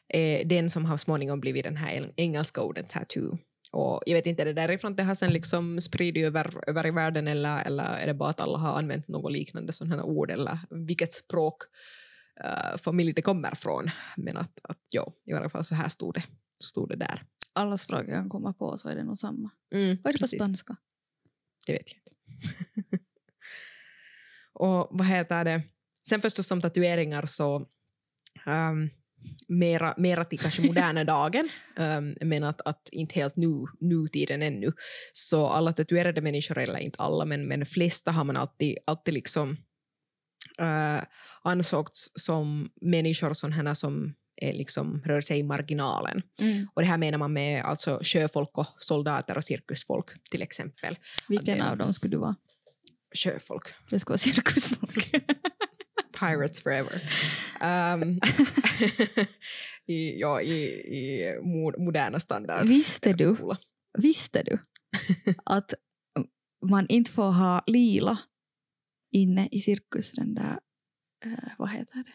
[0.08, 3.38] är den som har småningom blivit den här eng- engelska ordet tattoo.
[3.72, 6.92] Och jag vet inte, är det därifrån det har sen liksom spridit över, över i
[6.92, 10.32] världen eller, eller är det bara att alla har använt något liknande sådana här ord
[10.32, 11.56] eller vilket språk
[12.45, 13.86] uh, familj det kommer från.
[14.17, 16.23] Men att, att ja, i alla fall så här stod det,
[16.63, 17.23] stod det där.
[17.54, 19.49] Alla språk jag kan komma på så är det nog samma.
[19.73, 20.41] Mm, Vad är det på precis.
[20.41, 20.75] spanska?
[21.65, 22.97] Det vet jag inte.
[24.54, 25.63] och vad heter det?
[26.10, 27.67] Sen förstås som tatueringar så
[28.45, 28.89] um,
[29.47, 34.73] mera, mera till kanske moderna dagen, um, men att, att inte helt nu, nutiden ännu.
[35.13, 39.58] Så alla tatuerade människor, eller inte alla, men, men flesta har man alltid, alltid liksom
[40.62, 41.04] uh,
[41.43, 46.22] ansågts som människor sådana som är liksom, rör sig i marginalen.
[46.41, 46.67] Mm.
[46.74, 50.98] Och det här menar man med alltså sjöfolk och soldater och cirkusfolk till exempel.
[51.28, 52.36] Vilken det- av dem skulle du vara?
[53.24, 53.63] Sjöfolk.
[53.89, 55.12] Det skulle vara cirkusfolk.
[56.19, 57.02] Pirates forever.
[57.93, 58.19] Um,
[59.88, 62.67] I, ja, i, i mo- moderna standard.
[62.67, 63.38] Visste du,
[63.98, 64.58] visste du
[65.45, 65.74] att
[66.65, 68.17] man inte får ha lila
[69.12, 70.60] inne i cirkus, den där,
[71.26, 72.13] eh, vad heter det,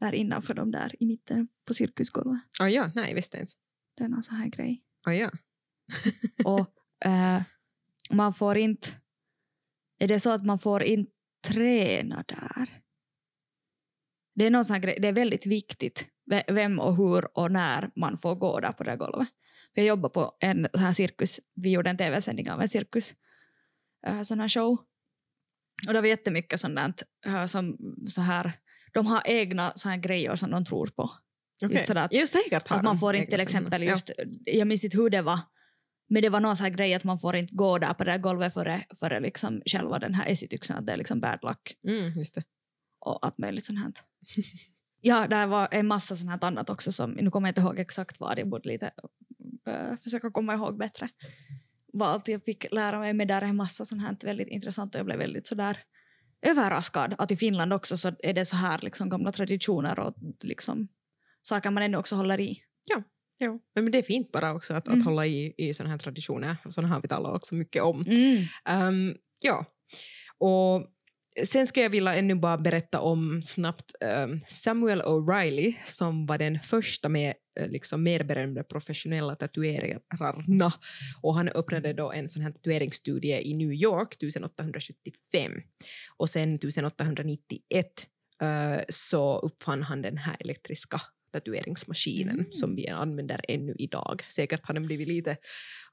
[0.00, 2.40] där innanför de där i mitten på cirkusgolvet.
[2.60, 3.52] Ah, ja, nej, visste jag inte.
[3.96, 4.82] Det är någon sån här grej.
[5.06, 5.30] Ah, ja.
[6.44, 7.42] Och eh,
[8.10, 8.88] man får inte,
[9.98, 11.12] är det så att man får inte
[11.46, 12.82] träna där?
[14.34, 17.52] Det är någon sån här grej, det är väldigt viktigt ve- vem och hur och
[17.52, 19.28] när man får gå där på det golvet.
[19.74, 23.14] För jag jobbar på en sån här cirkus, vi gjorde en tv-sändning av en cirkus,
[24.06, 24.78] äh, sån här show.
[25.86, 26.92] Och det var jättemycket sånt där,
[27.26, 27.76] äh, som
[28.08, 28.52] så här,
[28.92, 31.10] de har egna så här grejer som de tror på.
[31.64, 31.76] Okej.
[31.76, 33.90] Just det att- ja, säkert Att man får inte till exempel Ja.
[33.90, 34.10] just,
[34.44, 35.40] jag minns inte hur det var,
[36.10, 38.10] men det var någon sån här grej att man får inte gå där på det
[38.10, 41.74] här golvet före, före liksom själva den här esityxen, att det är liksom bad luck
[41.88, 42.42] Mm, det.
[43.00, 43.92] och allt möjligt sånt här.
[45.00, 47.78] Ja, där var en massa sånt här annat också som, nu kommer jag inte ihåg
[47.78, 48.90] exakt vad, jag borde lite
[49.68, 51.08] uh, försöka komma ihåg bättre.
[52.00, 54.98] Allt jag fick lära mig, men där är en massa sånt här väldigt intressant och
[54.98, 55.78] jag blev väldigt sådär
[56.46, 60.88] överraskad att i Finland också så är det så här liksom gamla traditioner och liksom
[61.42, 62.62] saker man ännu också håller i.
[63.40, 63.60] Jo.
[63.74, 64.98] Men det är fint bara också att, Mm.
[64.98, 66.56] att hålla i, i sådana här traditioner.
[66.70, 68.04] Sådana har vi talat också mycket om.
[68.06, 68.44] Mm.
[68.64, 69.64] Ehm, ja,
[70.38, 70.86] och
[71.46, 76.58] sen ska jag vilja ännu bara berätta om snabbt ehm, Samuel O'Reilly som var den
[76.60, 80.72] första med Eh, liksom mer berömda professionella tatuerarna.
[81.20, 85.52] Och han öppnade då en sån här tatueringsstudie i New York 1875
[86.16, 88.06] och sen 1891
[88.42, 91.00] eh, så uppfann han den här elektriska
[91.32, 92.52] tatueringsmaskinen Mm.
[92.52, 94.24] som vi använder ännu idag.
[94.28, 95.36] Säkert har den blivit lite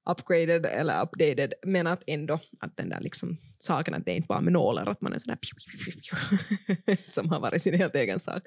[0.09, 4.27] upgraded eller updated men att ändå att den där liksom saken att det är inte
[4.27, 5.91] bara med nålar att man är sådär piu, piu,
[6.85, 8.43] piu, som har varit sin helt egen sak.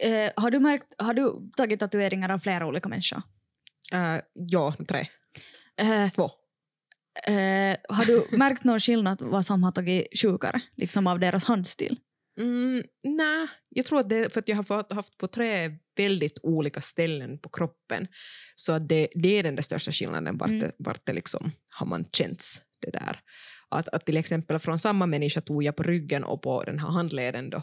[0.00, 3.22] Eh, har, du märkt, har du tagit tatueringar av flera olika människor?
[3.94, 5.06] Uh, ja, tre,
[5.76, 6.30] Eh, två.
[7.88, 11.96] har du märkt någon skillnad vad som har tagit sjukare liksom av deras handstil?
[12.40, 16.38] Mm, nej, jag tror att det är för att jag har haft på tre väldigt
[16.42, 18.06] olika ställen på kroppen.
[18.54, 20.60] Så att det, det är den där största skillnaden vart, Mm.
[20.60, 23.20] det, vart det liksom har man känts det där.
[23.68, 26.88] Att, att till exempel från samma människa tog jag på ryggen och på den här
[26.88, 27.62] handleden då.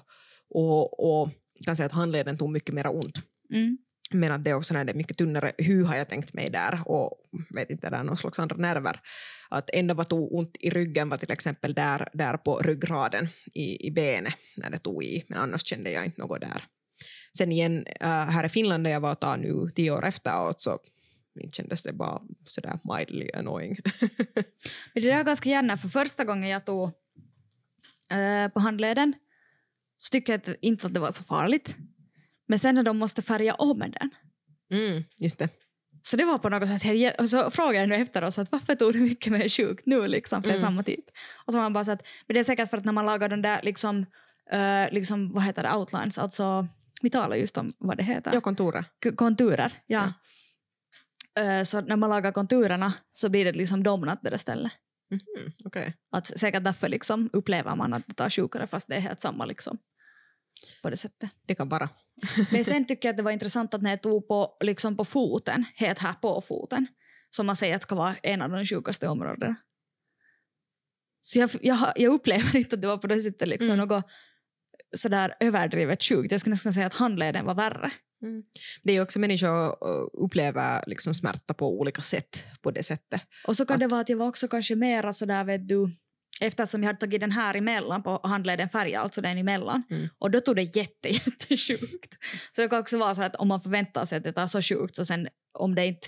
[0.50, 1.30] Och, och
[1.66, 3.18] kan säga att handleden tog mycket mera ont.
[3.54, 3.78] Mm.
[4.14, 6.50] Men att det är också när det är mycket tunnare hy har jag tänkt mig
[6.50, 7.12] där och
[7.50, 9.00] vet inte, det är någon slags andra nerver.
[9.50, 13.88] Att enda vad tog ont i ryggen var till exempel där, där på ryggraden i,
[13.88, 16.64] i benet när det tog i, men annars kände jag inte något där.
[17.38, 20.80] Sen igen, äh, här i Finland där jag var och nu tio år efteråt så
[21.40, 23.78] inte kändes det bara sådär mildly annoying.
[24.94, 26.84] Men det där är ganska gärna, för första gången jag tog
[28.12, 29.14] äh, på handleden
[29.98, 31.76] så tycker jag att, inte att det var så farligt.
[32.50, 34.10] Men sen när de måste färga om den
[34.72, 35.50] mm, just det.
[36.04, 38.76] Så det var på något sätt, och så frågade jag nu efter oss att varför
[38.76, 40.62] tog du mycket mer sjukt nu liksom, för Mm.
[40.62, 41.06] samma typ.
[41.46, 43.06] Och så var man bara så att, men det är säkert för att när man
[43.06, 44.06] lagar den där liksom,
[44.52, 46.68] eh, liksom vad heter det, outlines, alltså
[47.02, 48.86] vi talar just om vad det heter, Ja, kontoret.
[49.04, 50.14] K- konturer, ja.
[51.40, 54.72] Eh, så när man lagar konturerna så blir det liksom domnat det där stället.
[55.12, 55.94] Mhm, okej.
[56.12, 59.46] Att säkert därför liksom upplever man att det tar sjukare fast det är helt samma
[59.46, 59.78] liksom.
[60.82, 61.30] På det sättet.
[61.48, 61.90] Det kan vara.
[62.52, 65.06] Men sen tycker jag att det var intressant att när jag tog på, liksom på
[65.06, 66.88] foten, helt här på foten,
[67.30, 69.56] som man säger att ska vara en av de sjukaste områdena.
[71.22, 73.88] Så jag, jag, jag upplever inte att det var på det sättet liksom Mm.
[73.88, 74.06] något
[74.98, 76.32] sådär överdrivet sjukt.
[76.32, 77.92] Jag skulle nästan säga att handleden var värre.
[78.84, 79.78] Det är ju också människor
[80.24, 83.22] upplever liksom smärta på olika sätt på det sättet.
[83.48, 85.92] Och så kan Att- det vara att jag var också kanske mera sådär vet du,
[86.40, 89.84] eftersom jag hade tagit den här emellan på handleden färg, alltså den emellan.
[89.90, 90.08] Mm.
[90.20, 92.18] Och då tog det jätte, jättesjukt.
[92.52, 94.62] Så det kan också vara så att om man förväntar sig att det tar så
[94.62, 96.08] sjukt så sen om det inte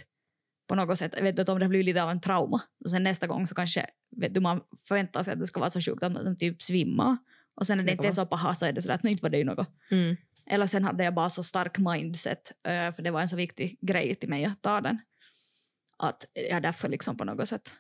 [0.68, 3.28] på något sätt, vet du, om det blir lite av en trauma och sen nästa
[3.28, 3.86] gång så kanske
[4.18, 7.18] vet du, man förväntar sig att det ska vara så sjukt att man typ svimmar.
[7.56, 9.24] Och sen när det inte är så paha så är det så att nu inte
[9.24, 9.68] var det ju något.
[9.92, 10.16] Mm.
[10.46, 13.78] Eller sen hade jag bara så stark mindset, eh, för det var en så viktig
[13.82, 15.00] grej till mig att ta den.
[15.98, 17.74] Att jag därför liksom på något sätt,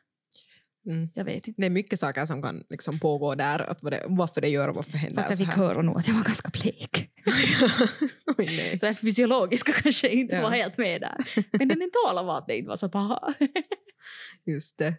[0.88, 1.10] Mm.
[1.14, 1.62] jag vet inte.
[1.62, 4.68] Det är mycket saker som kan liksom pågå där, att vad det, varför det gör
[4.70, 7.10] och varför händer Fast jag fick höra nog att jag var ganska blek.
[8.38, 8.80] Oj, nej.
[8.80, 10.42] Så det fysiologiska kanske inte Ja.
[10.42, 11.16] var helt med där.
[11.60, 13.34] Men det mentala var att det inte var så paha.
[14.48, 14.94] Just det.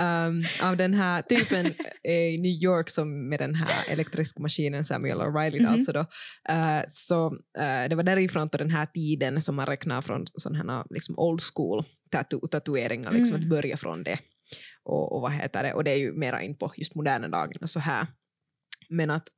[0.00, 1.66] Um, av den här typen
[2.04, 5.72] i New York som med den här elektriska maskinen Samuel O'Reilly Mhm.
[5.72, 6.00] alltså då,
[6.48, 7.26] eh, så
[7.58, 11.18] eh, det var därifrån till den här tiden som man räknar från sådana här liksom
[11.18, 13.44] old school tatu tatueringar, liksom Mm.
[13.44, 14.18] att börja från det.
[14.90, 17.58] Och, och vad heter det, och det är ju mera in på just moderna dagen
[17.62, 18.06] och så här.
[18.88, 19.28] Men att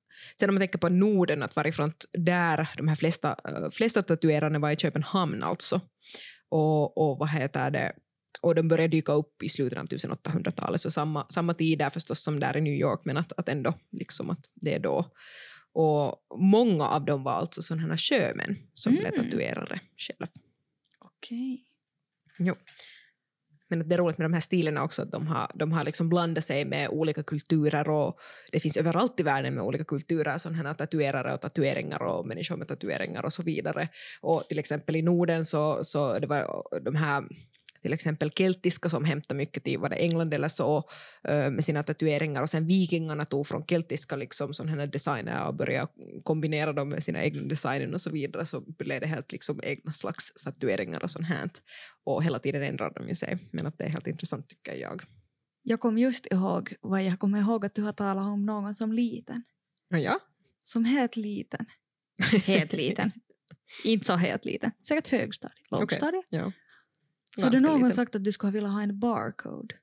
[0.41, 4.59] sen om man tänker på Norden, att varifrån där de här flesta, eh, flesta tatuerarna
[4.59, 5.81] var i Köpenhamn alltså.
[6.49, 7.93] Och, och vad heter det,
[8.43, 12.23] och de började dyka upp i slutet av 1800-talet, så samma, samma tid där förstås
[12.23, 15.13] som där i New York, men att, att ändå liksom att det är då.
[15.75, 19.25] Och många av dem var alltså sådana här sjömän som blev Mm.
[19.25, 20.29] tatuerare själv.
[20.99, 21.65] Okej.
[23.73, 25.85] Men att det är roligt med de här stilarna också, att de har, de har
[25.85, 28.19] liksom blandat sig med olika kulturer och
[28.53, 32.57] det finns överallt i världen med olika kulturer, sådana här tatuerare och tatueringar och människor
[32.57, 33.89] med tatueringar och så vidare.
[34.21, 37.25] Och till exempel i Norden så, så det var de här
[37.83, 40.89] till exempel keltiska som hämtade mycket till var det England eller så
[41.25, 45.89] med sina tatueringar och sen vikingarna tog från keltiska liksom sådana designer och började
[46.23, 49.93] kombinera dem med sina egna designer och så vidare så blev det helt liksom egna
[49.93, 51.51] slags tatueringar och sånt här.
[52.05, 53.39] Och hela tiden ändrar de ju sig.
[53.51, 55.03] Men att det är helt intressant tycker jag.
[55.63, 58.93] Jag kom just ihåg, vad jag kommer ihåg att du har talat om någon som
[58.93, 59.43] liten.
[59.89, 60.21] Ja.
[60.63, 61.67] Som helt liten.
[62.45, 63.13] Helt liten.
[63.85, 64.71] inte så helt liten.
[64.89, 65.59] Säkert högstadiet.
[65.71, 66.25] Lågstadiet.
[66.31, 66.53] ja.
[67.39, 67.93] Så har du någon liten.
[67.93, 69.75] sagt att du skulle vilja ha en barcode?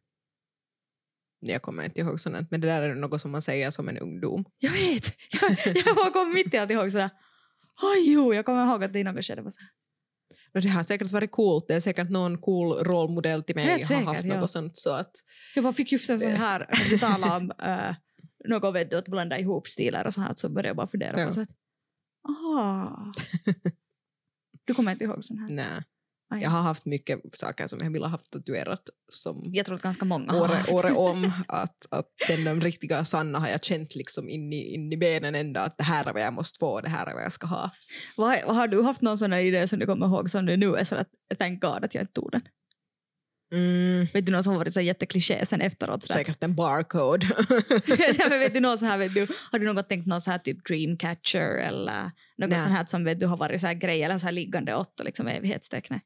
[1.39, 3.97] Jag kommer inte ihåg sånt, men det där är något som man säger som en
[3.97, 4.45] ungdom.
[4.57, 5.13] Jag vet!
[5.41, 7.09] Jag, jag bara kom mitt i allt ihåg sådär.
[7.81, 9.69] Oj, jo, jag kommer ihåg att det i något skede var så här.
[10.61, 11.65] Det har säkert varit coolt.
[11.67, 14.39] Det är säkert någon cool rollmodell till mig Helt har säkert, haft ja.
[14.39, 14.77] något sånt.
[14.77, 15.11] Så att,
[15.55, 17.95] Jag bara fick just en sån här, när talar om äh,
[18.49, 21.19] något vet du, att blanda ihop stilar och så här, så började jag bara fundera
[21.19, 21.25] Ja.
[21.27, 21.49] på så att,
[22.29, 23.11] aha.
[24.65, 25.49] Du kommer inte ihåg sån här?
[25.49, 25.83] nej.
[26.31, 26.41] Aj.
[26.41, 29.81] Jag har haft mycket saker som jag vill ha haft tatuerat som Jag tror att
[29.81, 31.31] ganska många har året, året om.
[31.47, 35.35] Att, att sen de riktiga sanna har jag känt liksom in i, in i benen
[35.35, 37.47] ändå att det här är vad jag måste få, det här är vad jag ska
[37.47, 37.71] ha.
[38.17, 40.75] Vad, har du haft någon sån här idé som du kommer ihåg som du nu
[40.75, 42.41] är så att thank God att jag inte tog den?
[43.53, 46.03] Mm, Vet du någon som har varit så jättekliché sen efteråt?
[46.03, 47.27] Så säkert en barcode.
[48.19, 50.31] ja, men vet du någon så här, vet du, har du något tänkt någon så
[50.31, 54.03] här typ dreamcatcher eller något sånt här som vet du har varit så här grej
[54.03, 56.01] eller så här liggande åtta liksom evighetstecknet?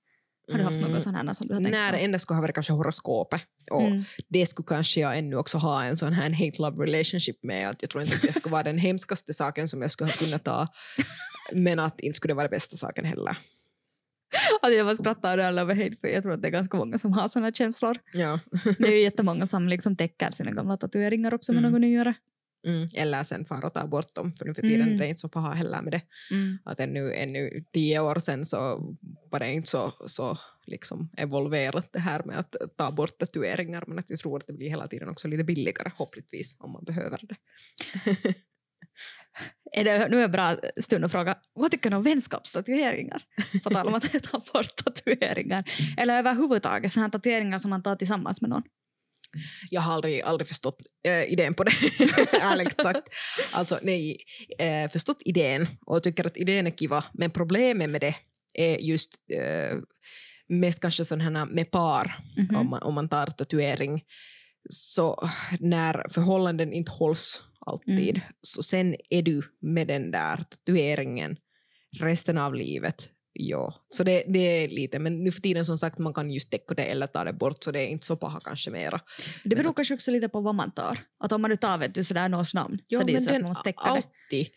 [0.52, 1.98] Har du haft Mm, något sånt här som du har tänkt det på?
[1.98, 3.42] enda skulle ha varit kanske horoskopet.
[3.72, 4.04] Och Mm.
[4.30, 7.70] det skulle kanske jag ännu också ha en sån här hate-love relationship med.
[7.70, 10.18] Att jag tror inte att det skulle vara den hemskaste saken som jag skulle ha
[10.18, 10.68] kunnat ta.
[11.54, 13.38] Men att inte skulle det vara den bästa saken heller.
[14.62, 16.98] Alltså jag bara skrattar över över hate för jag tror att det är ganska många
[16.98, 17.98] som har såna känslor.
[18.14, 18.40] Ja.
[18.78, 21.72] Det är ju jättemånga som liksom täcker sina gamla tatueringar också med Mm.
[21.72, 22.14] något nyare.
[22.66, 22.88] Mm.
[22.98, 24.94] Eller sen fara ta bort dem, för nu för tiden Mm.
[24.94, 26.02] är det inte så paha heller med det.
[26.32, 26.58] Mm.
[26.66, 28.58] Att ännu, ännu tio år sen så
[29.32, 34.00] var det inte så, så liksom evolverat det här med att ta bort tatueringar, men
[34.00, 37.20] att jag tror att det blir hela tiden också lite billigare, hoppligtvis, om man behöver
[37.22, 37.36] det.
[39.76, 43.24] Är det, nu är en bra stund att fråga, vad tycker ni om vänskapstatueringar?
[43.64, 45.64] På tal om att ta bort tatueringar.
[45.98, 48.64] Eller överhuvudtaget sådana tatueringar som man tar tillsammans med någon.
[49.70, 51.72] Jag har aldrig, aldrig förstått äh, idén på det,
[52.42, 53.08] ärligt sagt.
[53.54, 54.18] Alltså nej,
[54.60, 58.16] äh, förstått idén och tycker att idén är kiva, men problemet med det
[58.54, 59.78] är just äh,
[60.50, 62.56] mest kanske sådana med par, Mhm.
[62.56, 64.02] om, man, om man tar tatuering.
[64.70, 68.22] Så när förhållanden inte hålls alltid, Mm.
[68.42, 71.38] så sen är du med den där tatueringen
[72.00, 73.10] resten av livet.
[73.36, 76.50] Ja, så det, det är lite, men nu för tiden som sagt man kan just
[76.52, 79.00] täcka det eller ta det bort så det är inte så paha kanske mera.
[79.44, 80.98] Det beror kanske också lite på vad man tar.
[81.20, 83.42] Att om man nu tar vet du, sådär någons namn så det är så att
[83.42, 83.90] man måste täcka det.
[83.92, 84.48] alltid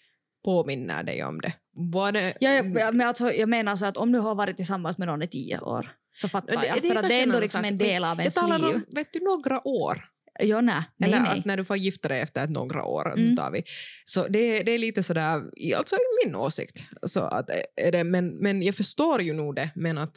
[0.44, 1.52] påminner dig om det.
[1.72, 4.56] Var det Ja, jag, jag, men alltså, jag menar så att om du har varit
[4.56, 6.82] tillsammans med någon i tio år så fattar Det- jag.
[6.82, 8.74] det för att det är ändå liksom en men del av jag ens talar liv.
[8.74, 10.04] om vet du, några år.
[10.40, 10.82] Jo, nej.
[11.04, 11.38] Eller nej.
[11.38, 13.12] att när du får gifta dig efter ett några år.
[13.12, 13.36] Mm.
[13.36, 13.62] Tar vi.
[14.04, 15.42] Så det, det är lite sådär,
[15.76, 16.88] alltså min åsikt.
[17.06, 20.16] Så att, är det, men, men jag förstår ju nog det, men att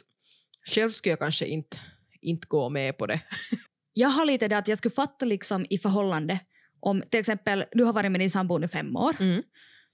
[0.74, 1.76] själv skulle jag kanske inte,
[2.20, 3.20] inte gå med på det.
[3.92, 6.40] Jag har lite det att jag skulle fatta liksom i förhållande
[6.80, 9.16] om till exempel du har varit med din sambo nu fem år.
[9.20, 9.42] Mm.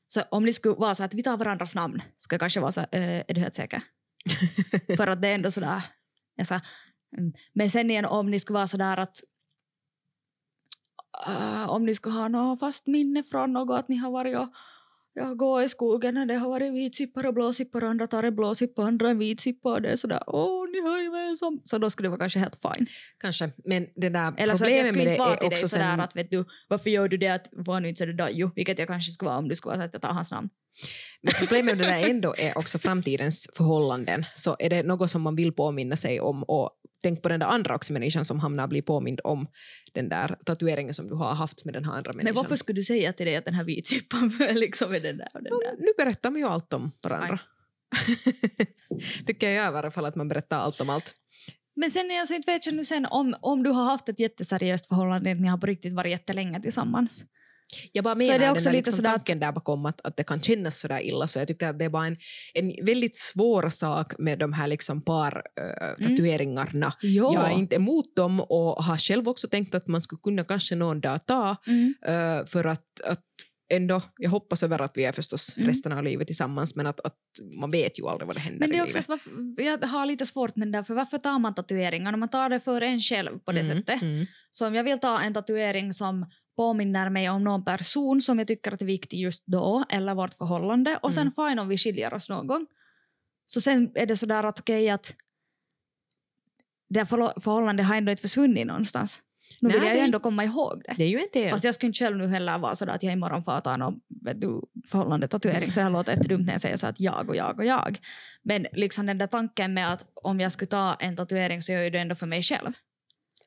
[0.08, 2.72] Så om det skulle vara så att vi tar varandras namn ska jag kanske vara
[2.72, 3.82] så "Eh, är du helt säker?
[4.96, 5.82] För att det är ändå sådär,
[6.36, 6.60] jag sa,
[7.18, 7.32] mm.
[7.54, 9.16] men sen igen om ni skulle vara sådär att
[11.26, 14.48] äh, om ni skulle ha något fast minne från något att ni har varit och
[15.14, 18.36] ja, gå i skogen och det har varit vitsippor och blåsippor och andra tar en
[18.36, 21.68] blåsippa och andra en vitsippa och det är sådär åh ni har gemensamt.
[21.68, 22.86] Så då skulle det vara kanske helt fine.
[23.18, 25.68] Kanske, men det där Eller så att problemet jag skulle inte vara till dig också
[25.68, 26.00] sådär sen...
[26.00, 28.78] att vet du varför gör du det att var nu inte så det dajo vilket
[28.78, 30.48] jag kanske skulle vara om du skulle jag tar hans namn.
[31.22, 34.24] Men problemet med det där ändå är också framtidens förhållanden.
[34.34, 36.70] Så är det något som man vill påminna sig om och
[37.02, 39.46] tänk på den där andra också människan som hamnar bli påmind om
[39.92, 42.24] den där tatueringen som du har haft med den här andra människan.
[42.24, 45.28] Men varför skulle du säga till dig att den här vitsippan liksom är den där
[45.34, 45.76] och den No, där?
[45.78, 47.40] nu berättar man ju allt om varandra.
[49.26, 51.14] Tycker jag i alla fall att man berättar allt om allt.
[51.76, 54.86] Men sen alltså, inte vet jag nu sen om, om du har haft ett jätteseriöst
[54.86, 57.24] förhållande, ni har på riktigt varit jättelänge tillsammans.
[57.92, 59.86] Jag bara Så menar är det den också där lite liksom sådär tanken där bakom
[59.86, 61.26] att, att det kan kännas sådär illa.
[61.26, 62.16] Så jag tycker att det är bara en,
[62.54, 66.92] en väldigt svår sak med de här liksom par äh, tatueringarna.
[67.02, 67.30] Jo.
[67.34, 70.74] Jag är inte emot dem och har själv också tänkt att man skulle kunna kanske
[70.76, 71.94] någon dag ta Mm.
[72.06, 73.22] äh, för att, att
[73.72, 75.68] ändå, jag hoppas över att vi är förstås Mm.
[75.68, 77.16] resten av livet tillsammans men att, att
[77.60, 79.30] man vet ju aldrig vad det händer Men det är också att varför,
[79.62, 82.48] jag har lite svårt med det där, för varför tar man tatueringar när man tar
[82.48, 84.02] det för en själv på det Mm, sättet?
[84.02, 84.26] mm.
[84.50, 88.48] Så om jag vill ta en tatuering som påminner mig om någon person som jag
[88.48, 92.28] tycker är viktig just då, eller vårt förhållande, och sen fine om vi skiljer oss
[92.28, 92.66] någon gång.
[93.46, 95.14] Så sen är det sådär att okej att
[96.88, 99.22] det förhållandet har ändå inte försvunnit någonstans.
[99.60, 100.94] Nu Nej, vill jag ju ändå komma ihåg det.
[100.96, 101.50] Det är ju en del.
[101.50, 104.00] Fast jag skulle inte själv nu heller vara sådär att jag imorgon får ta någon
[104.24, 107.28] vet du, förhållande tatuering så det här låter jättedumt när jag säger så att jag
[107.28, 107.98] och jag och jag.
[108.42, 111.82] Men liksom den där tanken med att om jag skulle ta en tatuering så gör
[111.82, 112.72] jag det ändå för mig själv.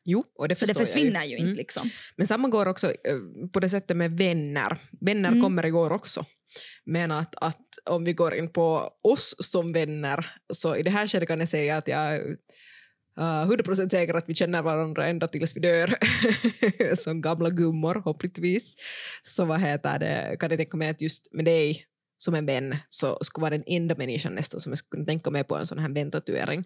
[0.06, 1.48] Jo, och det Så det försvinner ju, Mm.
[1.48, 1.90] inte liksom.
[2.18, 3.18] Men samma går också eh,
[3.54, 4.78] på det sättet med vänner.
[5.02, 5.42] Vänner Mm.
[5.42, 6.26] kommer och går också.
[6.86, 11.08] Men att, att om vi går in på oss som vänner så i det här
[11.08, 12.20] skedet kan jag säga att jag är
[13.20, 15.96] uh, 100% säker att vi känner varandra ända tills vi dör.
[16.96, 18.76] som gamla gummor, hoppligtvis.
[19.22, 21.86] Så vad heter det, kan jag tänka mig att just med dig
[22.22, 25.30] som en vän så skulle vara den enda människan nästan som jag skulle kunna tänka
[25.32, 26.64] mig på en sån här väntatuering.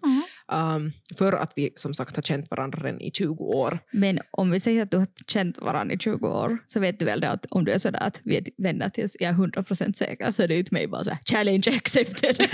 [0.52, 3.78] Um, för att vi som sagt har känt varandra redan i 20 år.
[3.92, 7.04] Men om vi säger att du har känt varandra i 20 år så vet du
[7.04, 9.92] väl det att om du är sådär att vi är vänner tills jag är 100%
[9.92, 12.36] säker så är det ju till mig bara såhär challenge accepted.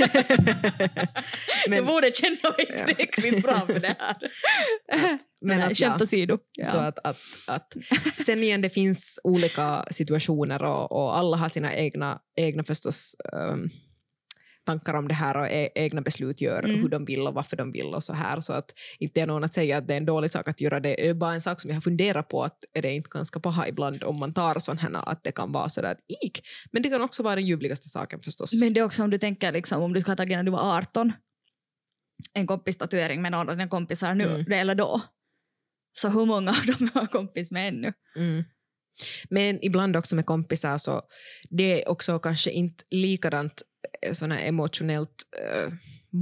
[1.68, 4.16] Men- du borde känna mig tillräckligt bra för det här.
[5.40, 5.88] men att, ja.
[5.88, 6.38] Skämt åsido.
[6.58, 6.64] Ja.
[6.64, 7.76] Så att, att, att,
[8.26, 13.70] sen igen, det finns olika situationer och, och alla har sina egna, egna förstås um,
[14.66, 16.80] tankar om det här och e egna beslut gör Mm.
[16.80, 18.40] hur de vill och varför de vill och så här.
[18.40, 20.80] Så att inte är någon att säga att det är en dålig sak att göra
[20.80, 20.88] det.
[20.88, 23.40] Det är bara en sak som jag har funderat på att är det inte ganska
[23.40, 26.40] paha ibland om man tar sån här att det kan vara sådär att ik.
[26.72, 28.60] Men det kan också vara den ljuvligaste saken förstås.
[28.60, 30.50] Men det är också om du tänker liksom, om du ska ha tagit när du
[30.50, 31.12] var 18
[32.34, 34.52] en kompistatuering med någon av dina kompisar nu Mm.
[34.52, 35.00] eller då.
[35.92, 37.92] Så hur många av dem har kompis med ännu?
[38.16, 38.44] Mm.
[39.30, 41.02] Men ibland också med kompisar så
[41.50, 43.62] det är också kanske inte likadant
[44.02, 45.72] eh, sån här emotionellt eh,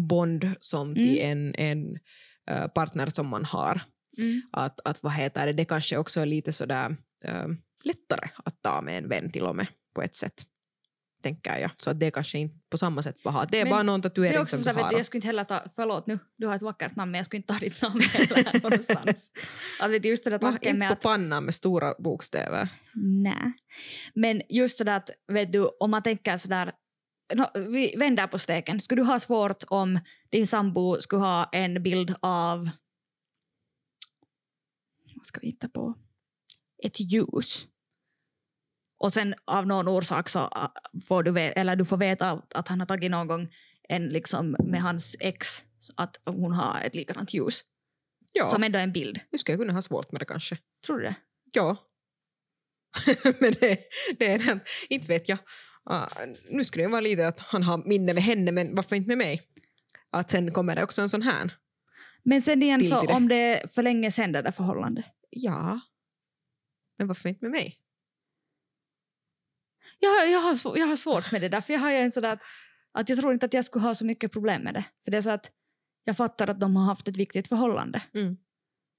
[0.09, 1.99] bond som till en, en
[2.51, 3.81] eh, partner som man har.
[4.53, 7.47] Att, att vad heter det, det kanske också är lite sådär eh,
[7.85, 10.43] lättare att ta med en vän till och med på ett sätt.
[11.23, 11.71] Tänker jag.
[11.77, 14.01] Så att det är kanske inte på samma sätt bara Det är Men bara någon
[14.01, 14.93] Det tatuering är också som du har.
[14.93, 17.39] jag skulle inte heller ta, förlåt nu, du har ett vackert namn men jag skulle
[17.39, 19.31] inte ta ditt namn heller någonstans.
[19.81, 22.69] Att just det där Inte med på att pannan med stora bokstäver.
[22.95, 23.53] Nej.
[24.15, 26.73] Men just sådär att, vet du, om man tänker sådär,
[27.35, 28.81] no, vi vänder på steken.
[28.81, 30.01] Skulle du ha svårt om
[30.31, 32.71] din sambo skulle ha en bild av,
[35.17, 35.95] vad ska vi hitta på,
[36.83, 37.67] ett ljus.
[38.99, 40.73] Och sen av någon orsak så ah,
[41.09, 43.49] får du, ve- eller du får veta att, han har tagit någon gång
[43.89, 45.65] en liksom med hans ex,
[45.97, 47.65] att hon har ett likadant ljus.
[48.33, 49.21] Ja, Som ändå är en bild.
[49.33, 50.59] nu skulle jag kunna ha svårt med det kanske.
[50.87, 51.15] Tror du det?
[51.53, 51.77] Ja.
[53.41, 53.79] Men det,
[54.19, 54.61] det är det.
[54.89, 55.39] Inte vet jag.
[55.85, 56.09] Ah,
[56.51, 59.19] nu skulle det vara lite att han har minne med henne, men varför inte med
[59.19, 59.43] mig?
[60.11, 61.55] Att sen kommer det också en sån här.
[62.23, 63.13] Men sen igen så det.
[63.15, 65.05] om det är för länge sedan det där förhållandet.
[65.31, 65.81] Ja.
[66.99, 67.77] Men varför inte med mig?
[69.99, 72.33] Jag, har- jag, har, jag har svårt med det där, för jag har en sådär
[72.33, 72.41] att,
[72.93, 74.85] att jag tror inte att jag skulle ha så mycket problem med det.
[75.05, 75.51] För det är så att
[76.05, 78.03] jag fattar att de har haft ett viktigt förhållande.
[78.15, 78.37] Mm.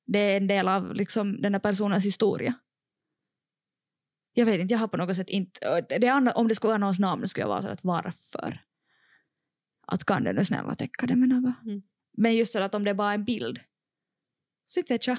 [0.07, 2.53] Det är en del av liksom, den här personens historia.
[4.33, 5.81] Jag vet inte, jag har på något sätt inte...
[5.99, 8.61] Det andra, om det skulle vara någons namn skulle jag vara så att varför?
[9.87, 11.63] Att kan du nu snälla täcka det med något?
[11.65, 11.81] Mm.
[12.17, 13.59] Men just det att om det är bara en bild
[14.65, 15.17] så inte vet jag,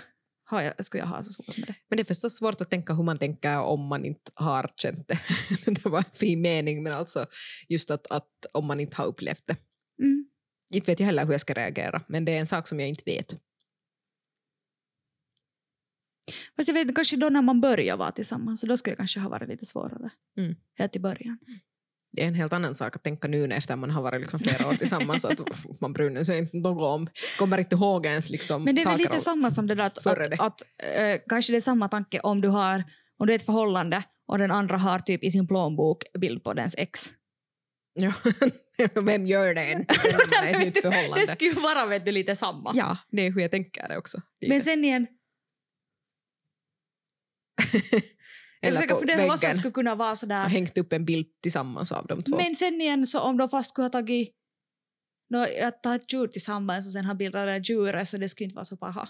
[0.50, 1.74] har jag, skulle jag ha så svårt med det.
[1.88, 5.08] Men det är förstås svårt att tänka hur man tänker om man inte har känt
[5.08, 5.18] det.
[5.66, 7.26] det var en fin mening, men alltså
[7.68, 9.56] just att, att om man inte har upplevt det.
[10.02, 10.26] Mm.
[10.74, 12.88] Inte vet jag heller hur jag ska reagera, men det är en sak som jag
[12.88, 13.34] inte vet.
[16.56, 19.20] Fast jag vet kanske då när man börjar vara tillsammans så då skulle det kanske
[19.20, 20.10] ha varit lite svårare.
[20.36, 20.56] Mm.
[20.74, 21.38] Helt i början.
[22.12, 24.68] Det är en helt annan sak att tänka nu efter man har varit liksom flera
[24.68, 25.40] år tillsammans att
[25.80, 28.98] man bryr sig inte något om, kommer inte ihåg ens liksom Men det är väl
[28.98, 30.36] lite samma som det där att, att, det.
[30.38, 30.62] att
[30.96, 32.84] äh, kanske det är samma tanke om du har
[33.18, 36.54] om du är ett förhållande och den andra har typ i sin plånbok bild på
[36.54, 37.12] dens ex.
[37.94, 38.12] Ja.
[39.02, 39.84] Vem gör det än
[41.14, 42.72] det skulle ju vara vet du, lite samma.
[42.74, 44.22] Ja, det är hur jag tänker det också.
[44.48, 45.06] Men sen igen,
[48.62, 50.48] Eller försöker på fundera vad som skulle kunna vara sådär.
[50.48, 52.36] hängt upp en bild tillsammans av de två.
[52.36, 54.34] Men sen igen så om de fast skulle ha tagit
[55.30, 58.28] no, att ta ett djur tillsammans och sen ha bilder av det djuret så det
[58.28, 59.08] skulle inte vara så paha.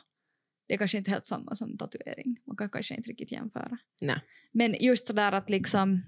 [0.68, 2.36] Det är kanske inte helt samma som tatuering.
[2.46, 3.78] Man kan kanske inte riktigt jämföra.
[4.00, 4.20] Nej.
[4.52, 6.02] Men just det där att liksom...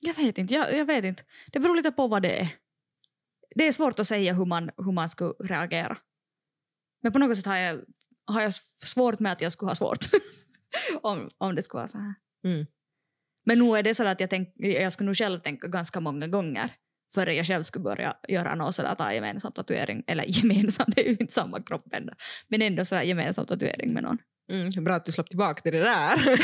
[0.00, 1.22] Jag vet inte, jag, jag vet inte.
[1.52, 2.48] Det beror lite på vad det är.
[3.54, 5.98] Det är svårt att säga hur man, hur man skulle reagera.
[7.02, 7.80] Men på något sätt har jag,
[8.24, 10.04] har jag svårt med att jag skulle ha svårt.
[11.02, 12.14] om, om det skulle vara så här.
[12.44, 12.66] Mm.
[13.44, 16.26] Men nu är det så att jag, tänk, jag skulle nog själv tänka ganska många
[16.26, 16.70] gånger
[17.14, 20.04] före jag själv skulle börja göra något sådär, ta gemensam tatuering.
[20.06, 22.12] Eller gemensam, det är ju inte samma kropp ändå.
[22.48, 24.18] Men ändå så här gemensam tatuering med någon.
[24.52, 26.32] Mm, bra att du slapp tillbaka till det där.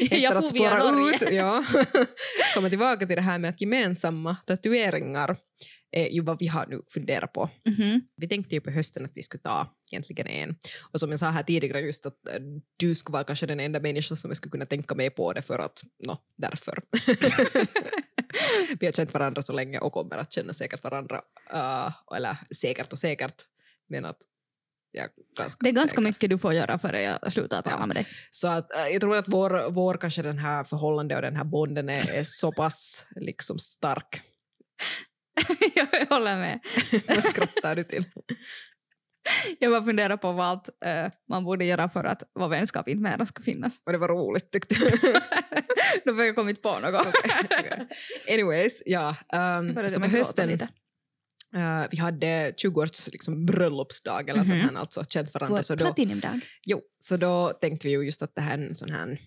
[0.00, 1.32] Efter Jag att spåra ut.
[1.32, 1.64] Ja.
[2.54, 5.36] Komma tillbaka till det här med att gemensamma tatueringar
[5.90, 7.50] är ju vad vi har nu funderat på.
[7.68, 8.00] Mhm.
[8.16, 10.56] Vi tänkte ju på hösten att vi skulle ta egentligen en.
[10.92, 12.34] Och som jag sa här tidigare just att äh,
[12.76, 15.42] du skulle vara kanske den enda människan som jag skulle kunna tänka mig på det
[15.42, 16.82] för att, no, därför.
[18.80, 21.20] vi har känt varandra så länge och kommer att känna säkert varandra.
[21.54, 23.42] Uh, eller säkert och säkert,
[23.88, 24.18] men att
[25.36, 26.02] ganska Det är ganska säker.
[26.02, 27.86] mycket du får göra före jag slutar tala Ja.
[27.86, 28.06] med dig.
[28.30, 31.44] Så att, äh, jag tror att vår, vår kanske den här förhållande och den här
[31.44, 34.22] bonden är, är så pass liksom stark.
[35.74, 36.60] jag håller med.
[37.08, 38.04] Vad skrattar du till?
[39.58, 43.02] Jag bara funderar på vad allt eh, man borde göra för att vår vänskap inte
[43.02, 43.82] mera ska finnas.
[43.86, 44.92] Och det var roligt tyckte jag.
[46.04, 47.06] Då har jag kommit på något.
[47.06, 47.88] Okej.
[48.30, 49.08] Anyways, ja.
[49.32, 50.68] Um, började som hösten, lite.
[51.56, 54.68] eh, vi hade 20-års liksom, bröllopsdag eller sånt Mhm.
[54.74, 55.62] här, alltså känt varandra.
[55.62, 56.40] Så då, platinumdag.
[56.66, 59.20] jo, så då tänkte vi ju just att det här är en sån här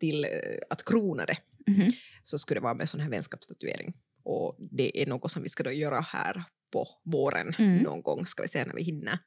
[0.00, 0.30] till eh,
[0.70, 1.88] att krona det Mhm.
[2.22, 3.92] så skulle det vara med sån här vänskapstatuering.
[4.24, 7.82] Och det är något som vi ska då göra här på våren Mm.
[7.82, 9.18] någon gång, ska vi se när vi hinner.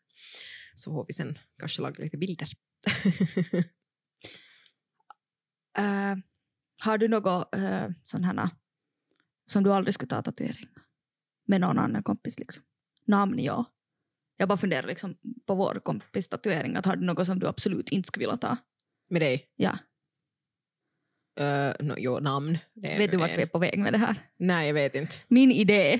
[0.75, 2.47] Så får vi sen kanske laga lite bilder.
[5.77, 6.15] Eh,
[6.83, 8.49] har du något uh, sån här
[9.45, 10.67] som du aldrig skulle ta tatuering
[11.47, 12.39] med någon annan kompis?
[12.39, 12.63] Liksom?
[13.05, 13.65] Namn, ja.
[14.37, 15.17] Jag bara funderar liksom
[15.47, 16.75] på vår kompis tatuering.
[16.75, 18.57] Att har du något som du absolut inte skulle vilja ta?
[19.09, 19.45] med dig?
[19.55, 19.77] Ja.
[21.39, 22.57] Uh, no, jo, namn.
[22.73, 24.15] Vet du vart vi är på väg med det här?
[24.37, 25.15] Nej, jag vet inte.
[25.27, 25.99] Min idé,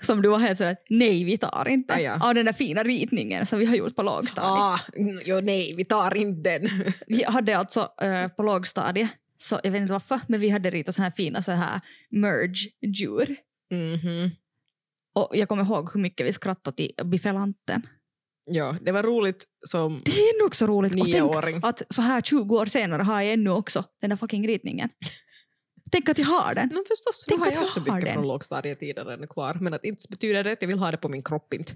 [0.00, 2.28] som du var helt sådär nej vi tar inte, Ah, ja.
[2.28, 4.50] av den där fina ritningen som vi har gjort på lågstadiet.
[4.52, 4.78] Ah,
[5.26, 6.68] jo, nej, vi tar inte den.
[7.06, 10.94] Vi hade alltså eh, på lågstadiet, så jag vet inte varför, men vi hade ritat
[10.94, 11.80] så här fina så här
[12.10, 13.36] merge-djur.
[13.70, 14.30] Mhm.
[15.14, 17.82] Och jag kommer ihåg hur mycket vi skrattade till biffelanten.
[18.46, 20.92] Ja, det var roligt som Det är nog så roligt.
[20.92, 21.60] Och tänk nioåring.
[21.62, 24.88] att så här 20 år senare har jag ännu också den där fucking ritningen.
[25.90, 26.68] Tänk att jag har den.
[26.68, 28.14] No, förstås, nu Tänk har att jag jag också har mycket den.
[28.14, 29.54] från lågstadietiden kvar.
[29.60, 31.72] Men att inte betyder det att jag vill ha det på min kropp inte.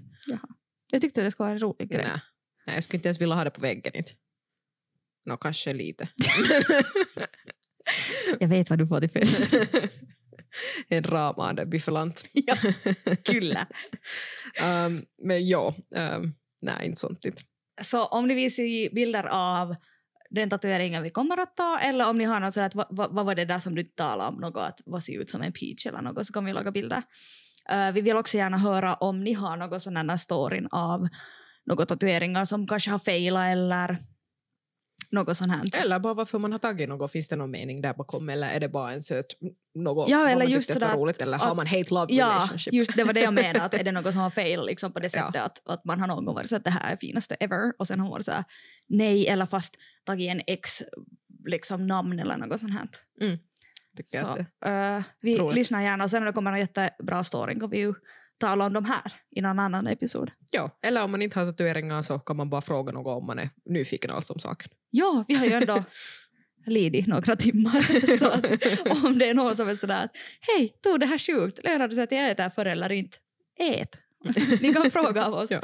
[0.91, 2.03] Jag tyckte det skulle vara en rolig grej.
[2.03, 2.21] Nej.
[2.67, 4.11] Nej, jag skulle inte ens vilja ha det på väggen inte.
[5.25, 6.09] Nå, kanske lite.
[8.39, 9.67] Jag vet vad du får till födelsedag.
[10.89, 12.25] en ramande biffelant.
[12.31, 12.55] Ja,
[13.23, 13.67] Kyllä.
[14.63, 17.41] um, men ja, um, nej, inte sånt inte.
[17.81, 19.75] Så om ni vill se bilder av
[20.35, 23.13] den tatueringen vi kommer att ta eller om ni har något sådär att vad, vad,
[23.13, 25.53] vad var det där som du talade om, något att vad ser ut som en
[25.53, 27.03] peach eller något så kommer vi laga bilder.
[27.73, 31.07] Uh, vi vill också gärna höra om ni har något sådana här storyn av
[31.65, 33.97] några tatueringar som kanske har failat eller
[35.11, 35.81] något sånt här.
[35.81, 38.59] Eller bara varför man har tagit något, finns det någon mening där bakom eller är
[38.59, 39.25] det bara en söt
[39.75, 42.73] något Ja, eller man just sådär var roligt eller har att- man hate-love Ja, relationship?
[42.73, 43.61] just det var det jag menade.
[43.61, 45.25] Att är det något som har fail liksom på det Ja.
[45.25, 47.73] sättet att, att man har någon gång varit så att det här är finaste ever
[47.79, 48.43] och sen har man varit så här
[48.87, 49.75] nej eller fast
[50.05, 50.83] tagit en ex
[51.45, 52.87] liksom namn eller något sånt här.
[53.97, 55.55] Tycker jag Så eh, vi Roligt.
[55.55, 57.93] lyssnar gärna och sen när det kommer en jättebra story kommer vi ju
[58.37, 60.31] tala om de här i någon annan episod.
[60.51, 63.39] Ja, eller om man inte har tatueringar så kan man bara fråga något om man
[63.39, 64.69] är nyfiken alls om saken.
[64.95, 65.83] Ja, vi har ju ändå
[66.65, 68.17] lidit några timmar.
[68.17, 68.45] så att
[69.05, 71.63] om det är någon som är sådär att hej, tog det här sjukt?
[71.63, 73.17] Lönar det sig att jag äter för eller inte?
[73.59, 73.95] Ät!
[74.61, 75.51] Ni kan fråga av oss.
[75.51, 75.61] Ja.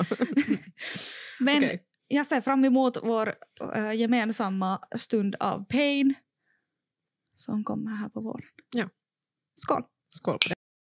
[1.39, 1.84] Men Okej.
[2.07, 3.34] jag ser fram emot vår
[3.75, 6.13] eh, gemensamma stund av pain
[7.36, 8.47] som kommer här på våren.
[8.75, 8.89] Ja.
[9.55, 9.84] Skål!
[10.09, 10.61] Skål på det.